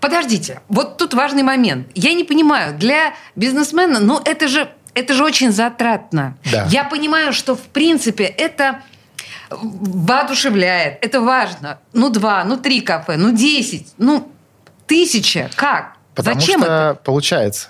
Подождите, 0.00 0.60
вот 0.68 0.96
тут 0.96 1.14
важный 1.14 1.42
момент. 1.42 1.88
Я 1.94 2.12
не 2.14 2.24
понимаю, 2.24 2.76
для 2.76 3.14
бизнесмена, 3.36 4.00
ну 4.00 4.20
это 4.24 4.48
же, 4.48 4.70
это 4.94 5.14
же 5.14 5.24
очень 5.24 5.52
затратно. 5.52 6.36
Да. 6.50 6.66
Я 6.70 6.84
понимаю, 6.84 7.32
что 7.32 7.54
в 7.56 7.62
принципе 7.62 8.24
это 8.24 8.82
воодушевляет, 9.50 10.98
это 11.04 11.20
важно. 11.20 11.78
Ну 11.92 12.10
два, 12.10 12.44
ну 12.44 12.56
три 12.56 12.80
кафе, 12.80 13.16
ну 13.16 13.34
десять, 13.34 13.92
ну 13.98 14.30
тысяча. 14.86 15.50
Как? 15.56 15.96
Потому 16.14 16.40
Зачем 16.40 16.60
что 16.60 16.72
это? 16.72 17.00
получается. 17.04 17.68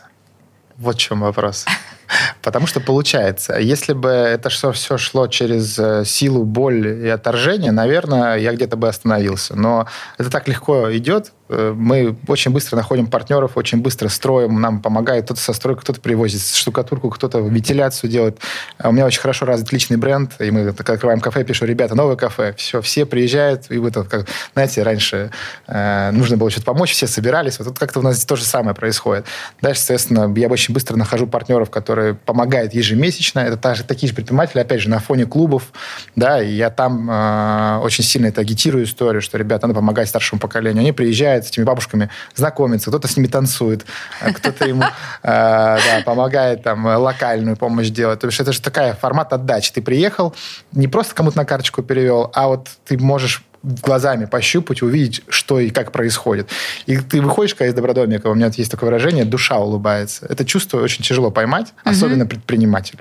Вот 0.76 0.96
в 0.96 0.98
чем 0.98 1.20
вопрос. 1.20 1.66
Потому 2.42 2.66
что 2.66 2.80
получается, 2.80 3.58
если 3.58 3.92
бы 3.92 4.08
это 4.08 4.48
все, 4.48 4.72
все 4.72 4.98
шло 4.98 5.26
через 5.28 5.78
э, 5.78 6.04
силу, 6.04 6.44
боль 6.44 6.86
и 6.86 7.08
отторжение, 7.08 7.70
наверное, 7.70 8.36
я 8.36 8.52
где-то 8.52 8.76
бы 8.76 8.88
остановился. 8.88 9.54
Но 9.54 9.86
это 10.18 10.30
так 10.30 10.48
легко 10.48 10.90
идет, 10.96 11.32
мы 11.50 12.16
очень 12.26 12.50
быстро 12.52 12.76
находим 12.76 13.06
партнеров, 13.06 13.56
очень 13.56 13.80
быстро 13.80 14.08
строим, 14.08 14.60
нам 14.60 14.80
помогает 14.80 15.24
кто-то 15.24 15.40
со 15.40 15.52
стройкой, 15.52 15.82
кто-то 15.82 16.00
привозит 16.00 16.42
штукатурку, 16.42 17.10
кто-то 17.10 17.38
вентиляцию 17.40 18.10
делает. 18.10 18.38
А 18.78 18.88
у 18.88 18.92
меня 18.92 19.06
очень 19.06 19.20
хорошо 19.20 19.46
развит 19.46 19.72
личный 19.72 19.96
бренд, 19.96 20.32
и 20.38 20.50
мы 20.50 20.68
открываем 20.68 21.20
кафе, 21.20 21.44
пишу, 21.44 21.66
ребята, 21.66 21.94
новое 21.94 22.16
кафе, 22.16 22.54
все, 22.56 22.80
все 22.80 23.06
приезжают, 23.06 23.70
и 23.70 23.78
вы 23.78 23.90
тут, 23.90 24.08
как, 24.08 24.26
знаете, 24.52 24.82
раньше 24.82 25.30
э, 25.66 26.10
нужно 26.12 26.36
было 26.36 26.50
что-то 26.50 26.66
помочь, 26.66 26.92
все 26.92 27.06
собирались, 27.06 27.58
вот 27.58 27.68
тут 27.68 27.78
как-то 27.78 28.00
у 28.00 28.02
нас 28.02 28.24
то 28.24 28.36
же 28.36 28.44
самое 28.44 28.74
происходит. 28.74 29.26
Дальше, 29.60 29.80
соответственно, 29.80 30.32
я 30.36 30.48
очень 30.48 30.74
быстро 30.74 30.96
нахожу 30.96 31.26
партнеров, 31.26 31.70
которые 31.70 32.14
помогают 32.14 32.74
ежемесячно, 32.74 33.40
это 33.40 33.56
также, 33.56 33.84
такие 33.84 34.08
же 34.08 34.14
предприниматели, 34.14 34.60
опять 34.60 34.80
же, 34.80 34.90
на 34.90 34.98
фоне 34.98 35.26
клубов, 35.26 35.72
да, 36.16 36.42
и 36.42 36.52
я 36.52 36.70
там 36.70 37.10
э, 37.10 37.78
очень 37.82 38.04
сильно 38.04 38.26
это 38.26 38.40
агитирую 38.40 38.84
историю, 38.84 39.22
что, 39.22 39.38
ребята, 39.38 39.66
надо 39.66 39.78
помогать 39.78 40.08
старшему 40.08 40.40
поколению. 40.40 40.80
Они 40.80 40.92
приезжают, 40.92 41.39
приезжает 41.40 41.46
с 41.46 41.50
этими 41.50 41.64
бабушками, 41.64 42.10
знакомится, 42.34 42.90
кто-то 42.90 43.08
с 43.08 43.16
ними 43.16 43.26
танцует, 43.26 43.86
а 44.20 44.32
кто-то 44.32 44.66
ему 44.66 44.84
э, 45.22 46.02
помогает 46.04 46.62
там 46.62 46.86
локальную 46.86 47.56
помощь 47.56 47.88
делать. 47.88 48.20
То 48.20 48.26
есть 48.26 48.40
это 48.40 48.52
же 48.52 48.60
такая 48.60 48.94
формат 48.94 49.32
отдачи. 49.32 49.72
Ты 49.72 49.82
приехал, 49.82 50.34
не 50.72 50.88
просто 50.88 51.14
кому-то 51.14 51.36
на 51.36 51.44
карточку 51.44 51.82
перевел, 51.82 52.30
а 52.34 52.48
вот 52.48 52.68
ты 52.86 52.98
можешь 52.98 53.42
глазами 53.62 54.24
пощупать, 54.24 54.82
увидеть, 54.82 55.22
что 55.28 55.60
и 55.60 55.70
как 55.70 55.92
происходит. 55.92 56.48
И 56.86 56.96
ты 56.96 57.20
выходишь, 57.20 57.54
когда 57.54 57.68
из 57.70 57.74
добродомика, 57.74 58.28
у 58.28 58.34
меня 58.34 58.50
есть 58.56 58.70
такое 58.70 58.90
выражение, 58.90 59.24
душа 59.24 59.58
улыбается. 59.58 60.26
Это 60.28 60.44
чувство 60.44 60.80
очень 60.80 61.04
тяжело 61.04 61.30
поймать, 61.30 61.72
угу. 61.84 61.90
особенно 61.90 62.26
предпринимателю, 62.26 63.00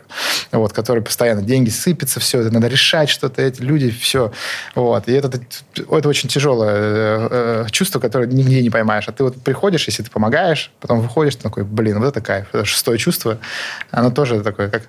вот, 0.52 0.74
который 0.74 1.02
постоянно 1.02 1.42
деньги 1.42 1.70
сыпятся, 1.70 2.20
все, 2.20 2.42
это 2.42 2.52
надо 2.52 2.68
решать 2.68 3.10
что-то, 3.10 3.42
эти 3.42 3.62
люди, 3.62 3.90
все. 3.90 4.34
Вот. 4.76 5.08
И 5.08 5.14
это, 5.14 5.40
это 5.76 6.10
очень 6.10 6.28
тяжелое 6.30 6.76
э, 6.76 7.28
э, 7.32 7.66
чувство, 7.72 8.00
которое 8.00 8.28
нигде 8.28 8.62
не 8.62 8.70
поймаешь. 8.70 9.08
А 9.08 9.12
ты 9.12 9.24
вот 9.24 9.42
приходишь, 9.42 9.88
если 9.88 10.04
ты 10.04 10.12
помогаешь, 10.12 10.72
потом 10.82 11.02
выходишь, 11.02 11.36
такой, 11.36 11.64
блин, 11.64 12.00
вот 12.00 12.08
это 12.08 12.22
кайф. 12.22 12.48
Это 12.52 12.66
шестое 12.66 12.98
чувство. 12.98 13.40
Оно 13.92 14.12
тоже 14.12 14.42
такое, 14.42 14.70
как 14.70 14.84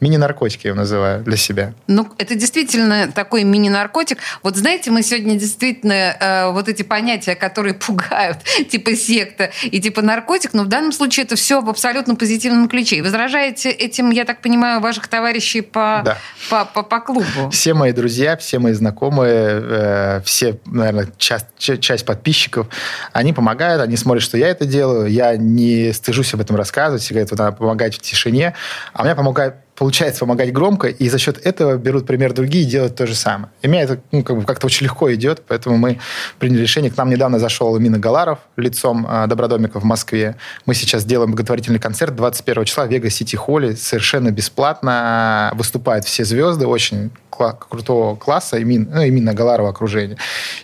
мини-наркотики 0.00 0.66
я 0.66 0.70
его 0.70 0.78
называю 0.78 1.24
для 1.24 1.36
себя. 1.36 1.74
Ну, 1.86 2.08
это 2.18 2.34
действительно 2.34 3.10
такой 3.12 3.44
мини-наркотик. 3.44 4.18
Вот 4.42 4.56
знаете, 4.56 4.90
мы 4.90 5.02
сегодня 5.08 5.38
действительно 5.38 6.16
э, 6.18 6.50
вот 6.52 6.68
эти 6.68 6.82
понятия, 6.82 7.34
которые 7.34 7.74
пугают, 7.86 8.38
типа 8.68 8.94
секта 8.94 9.50
и 9.62 9.80
типа 9.80 10.02
наркотик, 10.02 10.54
но 10.54 10.64
в 10.64 10.68
данном 10.68 10.92
случае 10.92 11.24
это 11.24 11.36
все 11.36 11.60
в 11.60 11.68
абсолютно 11.68 12.14
позитивном 12.14 12.68
ключе. 12.68 12.96
И 12.96 13.02
возражаете 13.02 13.70
этим, 13.70 14.10
я 14.10 14.24
так 14.24 14.40
понимаю, 14.40 14.80
ваших 14.80 15.08
товарищей 15.08 15.60
по, 15.60 16.02
да. 16.04 16.18
по, 16.50 16.64
по, 16.64 16.82
по 16.82 17.00
клубу? 17.00 17.50
Все 17.50 17.74
мои 17.74 17.92
друзья, 17.92 18.36
все 18.36 18.58
мои 18.58 18.72
знакомые, 18.72 19.62
э, 19.62 20.20
все, 20.24 20.58
наверное, 20.66 21.08
часть, 21.16 21.46
часть 21.58 22.04
подписчиков, 22.04 22.68
они 23.12 23.32
помогают, 23.32 23.82
они 23.82 23.96
смотрят, 23.96 24.22
что 24.22 24.36
я 24.38 24.48
это 24.48 24.66
делаю, 24.66 25.10
я 25.10 25.36
не 25.36 25.92
стыжусь 25.92 26.34
об 26.34 26.40
этом 26.40 26.56
рассказывать, 26.56 27.08
говорят, 27.10 27.30
надо 27.32 27.52
помогать 27.52 27.96
в 27.96 28.00
тишине, 28.00 28.54
а 28.92 29.04
мне 29.04 29.14
помогает 29.14 29.54
получается 29.78 30.20
помогать 30.20 30.52
громко, 30.52 30.88
и 30.88 31.08
за 31.08 31.18
счет 31.18 31.46
этого 31.46 31.76
берут 31.76 32.06
пример 32.06 32.32
другие 32.32 32.64
и 32.64 32.66
делают 32.66 32.96
то 32.96 33.06
же 33.06 33.14
самое. 33.14 33.50
И 33.62 33.68
мне 33.68 33.82
это 33.82 34.00
ну, 34.10 34.24
как 34.24 34.36
бы 34.36 34.44
как-то 34.44 34.66
очень 34.66 34.84
легко 34.84 35.14
идет, 35.14 35.42
поэтому 35.46 35.76
мы 35.76 36.00
приняли 36.38 36.62
решение. 36.62 36.90
К 36.90 36.96
нам 36.96 37.10
недавно 37.10 37.38
зашел 37.38 37.78
Мина 37.78 37.98
Галаров 37.98 38.40
лицом 38.56 39.06
э, 39.08 39.26
Добродомика 39.28 39.78
в 39.78 39.84
Москве. 39.84 40.36
Мы 40.66 40.74
сейчас 40.74 41.04
делаем 41.04 41.30
благотворительный 41.30 41.78
концерт 41.78 42.16
21 42.16 42.64
числа 42.64 42.86
в 42.86 42.90
Вега 42.90 43.08
Сити 43.08 43.36
Холле. 43.36 43.76
Совершенно 43.76 44.30
бесплатно 44.32 45.52
выступают 45.54 46.04
все 46.04 46.24
звезды 46.24 46.66
очень 46.66 47.12
кла- 47.30 47.56
крутого 47.56 48.16
класса, 48.16 48.58
именно, 48.58 48.96
ну, 48.96 49.02
именно 49.02 49.32
Галарова 49.32 49.70
окружения. 49.70 50.16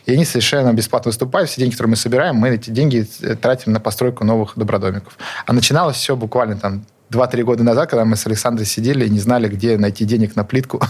И 0.06 0.12
они 0.12 0.24
совершенно 0.24 0.72
бесплатно 0.72 1.10
выступают. 1.10 1.48
Все 1.48 1.60
деньги, 1.60 1.72
которые 1.72 1.90
мы 1.90 1.96
собираем, 1.96 2.36
мы 2.36 2.48
эти 2.48 2.70
деньги 2.70 3.06
э, 3.22 3.36
тратим 3.36 3.72
на 3.72 3.80
постройку 3.80 4.24
новых 4.24 4.54
добродомиков. 4.56 5.16
А 5.46 5.52
начиналось 5.52 5.96
все 5.96 6.16
буквально 6.16 6.56
там 6.56 6.84
2-3 7.10 7.42
года 7.42 7.62
назад, 7.62 7.90
когда 7.90 8.04
мы 8.04 8.16
с 8.16 8.26
Александрой 8.26 8.66
сидели 8.66 9.06
и 9.06 9.10
не 9.10 9.20
знали, 9.20 9.48
где 9.48 9.76
найти 9.76 10.04
денег 10.04 10.36
на 10.36 10.44
плитку 10.44 10.80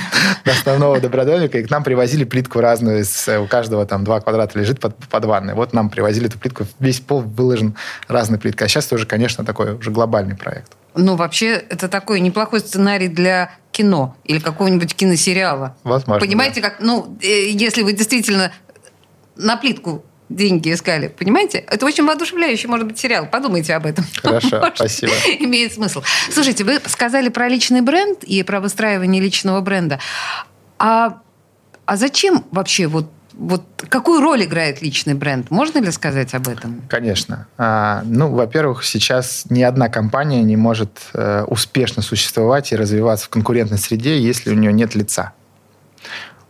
основного 0.44 1.00
добродомика, 1.00 1.58
и 1.58 1.64
к 1.64 1.70
нам 1.70 1.84
привозили 1.84 2.24
плитку 2.24 2.60
разную, 2.60 3.04
у 3.40 3.46
каждого 3.46 3.86
там 3.86 4.04
2 4.04 4.20
квадрата 4.20 4.58
лежит 4.58 4.80
под, 4.80 4.96
под 4.96 5.24
ванной. 5.24 5.54
Вот 5.54 5.72
нам 5.72 5.90
привозили 5.90 6.26
эту 6.26 6.38
плитку, 6.38 6.66
весь 6.78 7.00
пол 7.00 7.20
выложен 7.20 7.76
разной 8.08 8.38
плиткой. 8.38 8.66
А 8.66 8.68
сейчас 8.68 8.86
это 8.86 8.96
уже, 8.96 9.06
конечно, 9.06 9.44
такой 9.44 9.74
уже 9.74 9.90
глобальный 9.90 10.36
проект. 10.36 10.72
Ну, 10.94 11.16
вообще, 11.16 11.52
это 11.68 11.88
такой 11.88 12.20
неплохой 12.20 12.60
сценарий 12.60 13.08
для 13.08 13.52
кино 13.70 14.16
или 14.24 14.40
какого-нибудь 14.40 14.94
киносериала. 14.94 15.76
Возможно. 15.84 16.20
Понимаете, 16.20 16.60
да. 16.60 16.70
как, 16.70 16.80
ну, 16.80 17.16
э, 17.22 17.50
если 17.50 17.82
вы 17.82 17.92
действительно 17.92 18.52
на 19.36 19.56
плитку 19.56 20.04
деньги 20.30 20.72
искали. 20.72 21.08
Понимаете? 21.08 21.58
Это 21.58 21.84
очень 21.84 22.06
воодушевляющий, 22.06 22.68
может 22.68 22.86
быть, 22.86 22.98
сериал. 22.98 23.26
Подумайте 23.26 23.74
об 23.74 23.84
этом. 23.84 24.04
Хорошо, 24.22 24.58
может, 24.60 24.76
спасибо. 24.76 25.12
Имеет 25.40 25.74
смысл. 25.74 26.02
Слушайте, 26.30 26.64
вы 26.64 26.80
сказали 26.86 27.28
про 27.28 27.48
личный 27.48 27.82
бренд 27.82 28.24
и 28.24 28.42
про 28.42 28.60
выстраивание 28.60 29.20
личного 29.20 29.60
бренда. 29.60 29.98
А, 30.78 31.20
а 31.84 31.96
зачем 31.96 32.44
вообще 32.50 32.86
вот 32.86 33.10
вот 33.32 33.64
какую 33.88 34.20
роль 34.20 34.44
играет 34.44 34.82
личный 34.82 35.14
бренд? 35.14 35.50
Можно 35.50 35.78
ли 35.78 35.90
сказать 35.92 36.34
об 36.34 36.46
этом? 36.46 36.82
Конечно. 36.88 37.46
А, 37.56 38.02
ну, 38.04 38.30
во-первых, 38.30 38.84
сейчас 38.84 39.46
ни 39.48 39.62
одна 39.62 39.88
компания 39.88 40.42
не 40.42 40.56
может 40.56 40.90
э, 41.14 41.44
успешно 41.44 42.02
существовать 42.02 42.70
и 42.72 42.76
развиваться 42.76 43.26
в 43.26 43.28
конкурентной 43.30 43.78
среде, 43.78 44.20
если 44.20 44.50
у 44.50 44.54
нее 44.54 44.74
нет 44.74 44.94
лица 44.94 45.32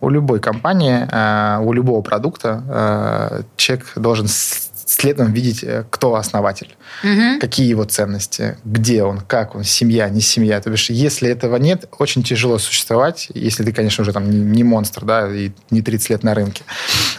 у 0.01 0.11
любой 0.11 0.41
компании, 0.41 1.07
э, 1.11 1.59
у 1.63 1.73
любого 1.73 2.03
продукта 2.03 2.63
э, 2.69 3.43
человек 3.57 3.93
должен 3.97 4.29
следом 4.91 5.33
видеть, 5.33 5.63
э, 5.63 5.85
кто 5.89 6.17
основатель, 6.17 6.77
угу. 7.05 7.41
какие 7.41 7.69
его 7.69 7.85
ценности, 7.85 8.59
где 8.65 9.05
он, 9.05 9.21
как 9.21 9.55
он, 9.55 9.65
семья, 9.65 10.09
не 10.09 10.21
семья. 10.21 10.61
То 10.61 10.71
бишь, 10.71 10.91
если 10.91 11.31
этого 11.31 11.57
нет, 11.57 11.85
очень 11.99 12.23
тяжело 12.23 12.59
существовать, 12.59 13.29
если 13.35 13.63
ты, 13.65 13.73
конечно, 13.73 14.03
уже 14.03 14.13
там 14.13 14.29
не 14.53 14.65
монстр, 14.65 15.05
да, 15.05 15.29
и 15.33 15.53
не 15.71 15.83
30 15.83 16.11
лет 16.11 16.23
на 16.25 16.35
рынке. 16.35 16.65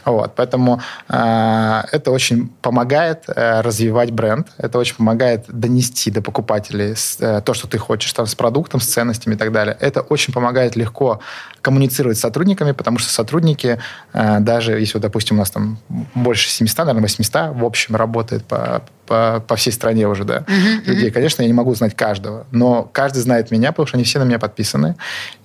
Вот, 0.04 0.34
поэтому 0.36 0.82
э, 1.08 1.82
это 1.92 2.12
очень 2.12 2.50
помогает 2.62 3.24
э, 3.28 3.62
развивать 3.62 4.12
бренд, 4.12 4.48
это 4.58 4.78
очень 4.78 4.96
помогает 4.96 5.46
донести 5.48 6.12
до 6.12 6.22
покупателей 6.22 6.96
э, 7.20 7.42
то, 7.46 7.54
что 7.54 7.68
ты 7.68 7.78
хочешь, 7.78 8.12
там, 8.14 8.28
с 8.28 8.36
продуктом, 8.36 8.82
с 8.82 8.88
ценностями 8.88 9.36
и 9.36 9.38
так 9.38 9.52
далее. 9.52 9.78
Это 9.80 10.02
очень 10.02 10.34
помогает 10.34 10.76
легко 10.76 11.22
коммуницировать 11.62 12.18
с 12.18 12.22
сотрудниками, 12.22 12.72
потому 12.74 12.98
что 12.98 13.12
сотрудники, 13.12 13.80
э, 14.14 14.40
даже 14.40 14.74
если, 14.74 14.96
вот, 14.96 15.04
допустим, 15.04 15.38
у 15.38 15.40
нас 15.40 15.52
там 15.52 15.80
больше 16.14 16.50
700, 16.50 16.80
наверное, 16.80 17.04
800 17.04 17.61
в 17.62 17.66
общем 17.66 17.96
работает 17.96 18.46
по, 18.46 18.84
по, 19.06 19.44
по 19.48 19.56
всей 19.56 19.72
стране 19.72 20.08
уже, 20.08 20.24
да, 20.24 20.46
uh-huh, 20.48 20.86
людей. 20.86 21.10
Uh-huh. 21.10 21.14
Конечно, 21.14 21.42
я 21.42 21.48
не 21.48 21.54
могу 21.54 21.74
знать 21.76 21.96
каждого, 21.96 22.46
но 22.52 22.90
каждый 22.92 23.20
знает 23.20 23.52
меня, 23.52 23.72
потому 23.72 23.88
что 23.88 23.98
они 23.98 24.04
все 24.04 24.20
на 24.20 24.24
меня 24.24 24.40
подписаны. 24.40 24.96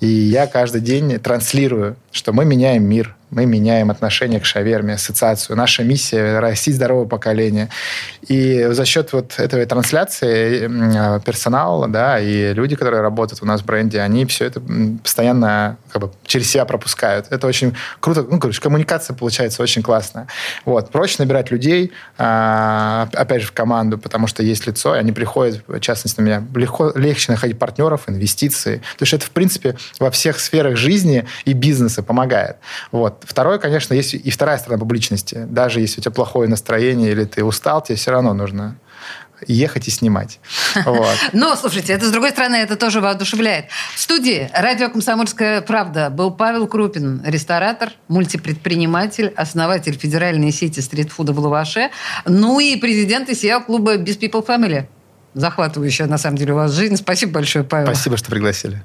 И 0.00 0.07
я 0.07 0.46
каждый 0.46 0.81
день 0.81 1.18
транслирую, 1.18 1.96
что 2.12 2.33
мы 2.33 2.44
меняем 2.44 2.85
мир, 2.85 3.15
мы 3.37 3.44
меняем 3.44 3.90
отношение 3.90 4.40
к 4.40 4.46
шаверме, 4.46 4.94
ассоциацию. 4.94 5.57
Наша 5.57 5.85
миссия– 5.85 6.38
растить 6.40 6.75
здоровое 6.75 7.07
поколение. 7.07 7.68
И 8.29 8.66
за 8.70 8.87
счет 8.87 9.12
вот 9.12 9.38
этой 9.38 9.66
трансляции 9.66 10.66
персонал, 11.20 11.87
да, 11.87 12.18
и 12.18 12.55
люди, 12.55 12.77
которые 12.77 13.03
работают 13.03 13.42
у 13.42 13.46
нас 13.46 13.61
в 13.61 13.66
бренде, 13.66 14.01
они 14.01 14.25
все 14.25 14.46
это 14.46 14.62
постоянно 15.03 15.77
как 15.92 16.01
бы, 16.01 16.11
через 16.25 16.51
себя 16.51 16.64
пропускают. 16.64 17.27
Это 17.29 17.46
очень 17.46 17.77
круто. 18.01 18.27
Ну, 18.29 18.40
короче, 18.40 18.61
коммуникация 18.61 19.14
получается 19.14 19.62
очень 19.62 19.83
классная. 19.83 20.29
Вот. 20.64 20.90
Проще 20.90 21.16
набирать 21.18 21.51
людей, 21.51 21.92
а, 22.16 23.09
опять 23.12 23.42
же, 23.42 23.49
в 23.49 23.53
команду, 23.53 23.99
потому 23.99 24.29
что 24.29 24.42
есть 24.42 24.66
лицо, 24.66 24.96
и 24.96 24.99
они 24.99 25.12
приходят, 25.12 25.62
в 25.66 25.79
частности, 25.81 26.20
на 26.20 26.25
меня 26.25 26.42
легко, 26.55 26.90
легче 26.94 27.33
находить 27.33 27.59
партнеров, 27.59 28.05
инвестиции. 28.09 28.77
То 28.96 29.03
есть 29.03 29.12
это, 29.12 29.27
в 29.27 29.31
принципе, 29.31 29.77
во 30.01 30.11
всех 30.11 30.40
сферах 30.40 30.77
жизни 30.77 31.27
и 31.44 31.53
бизнеса 31.53 32.03
помогает. 32.03 32.57
Вот. 32.92 33.26
Второе, 33.27 33.59
конечно, 33.59 33.93
есть 33.93 34.15
и 34.15 34.31
вторая 34.31 34.57
сторона 34.57 34.79
публичности. 34.79 35.47
Даже 35.49 35.81
если 35.81 36.01
у 36.01 36.03
тебя 36.03 36.12
плохое 36.12 36.49
настроение 36.49 37.11
или 37.11 37.25
ты 37.25 37.43
устал, 37.45 37.83
тебе 37.83 37.97
все 37.97 38.12
равно 38.12 38.33
нужно 38.35 38.79
ехать 39.47 39.89
и 39.89 39.91
снимать. 39.91 40.39
Вот. 40.85 41.17
Но, 41.33 41.57
слушайте, 41.57 41.93
это, 41.93 42.07
с 42.07 42.11
другой 42.11 42.31
стороны, 42.31 42.57
это 42.57 42.77
тоже 42.77 43.01
воодушевляет. 43.01 43.67
В 43.95 43.99
студии 43.99 44.49
«Радио 44.55 44.89
Комсомольская 44.89 45.62
правда» 45.62 46.11
был 46.11 46.31
Павел 46.31 46.69
Крупин, 46.69 47.23
ресторатор, 47.25 47.93
мультипредприниматель, 48.09 49.33
основатель 49.37 49.99
федеральной 49.99 50.53
сети 50.53 50.81
стритфуда 50.81 51.33
в 51.33 51.41
Лаваше, 51.41 51.91
ну 52.25 52.61
и 52.61 52.77
президент 52.77 53.29
и 53.31 53.33
SEO 53.33 53.65
клуба 53.65 53.97
«Без 53.97 54.17
People 54.17 54.47
Family». 54.47 54.87
Захватывающая, 55.35 56.07
на 56.07 56.19
самом 56.19 56.37
деле, 56.37 56.53
у 56.53 56.57
вас 56.57 56.73
жизнь. 56.73 56.97
Спасибо 56.97 57.33
большое, 57.33 57.65
Павел. 57.65 57.87
Спасибо, 57.87 58.17
что 58.17 58.31
пригласили. 58.31 58.85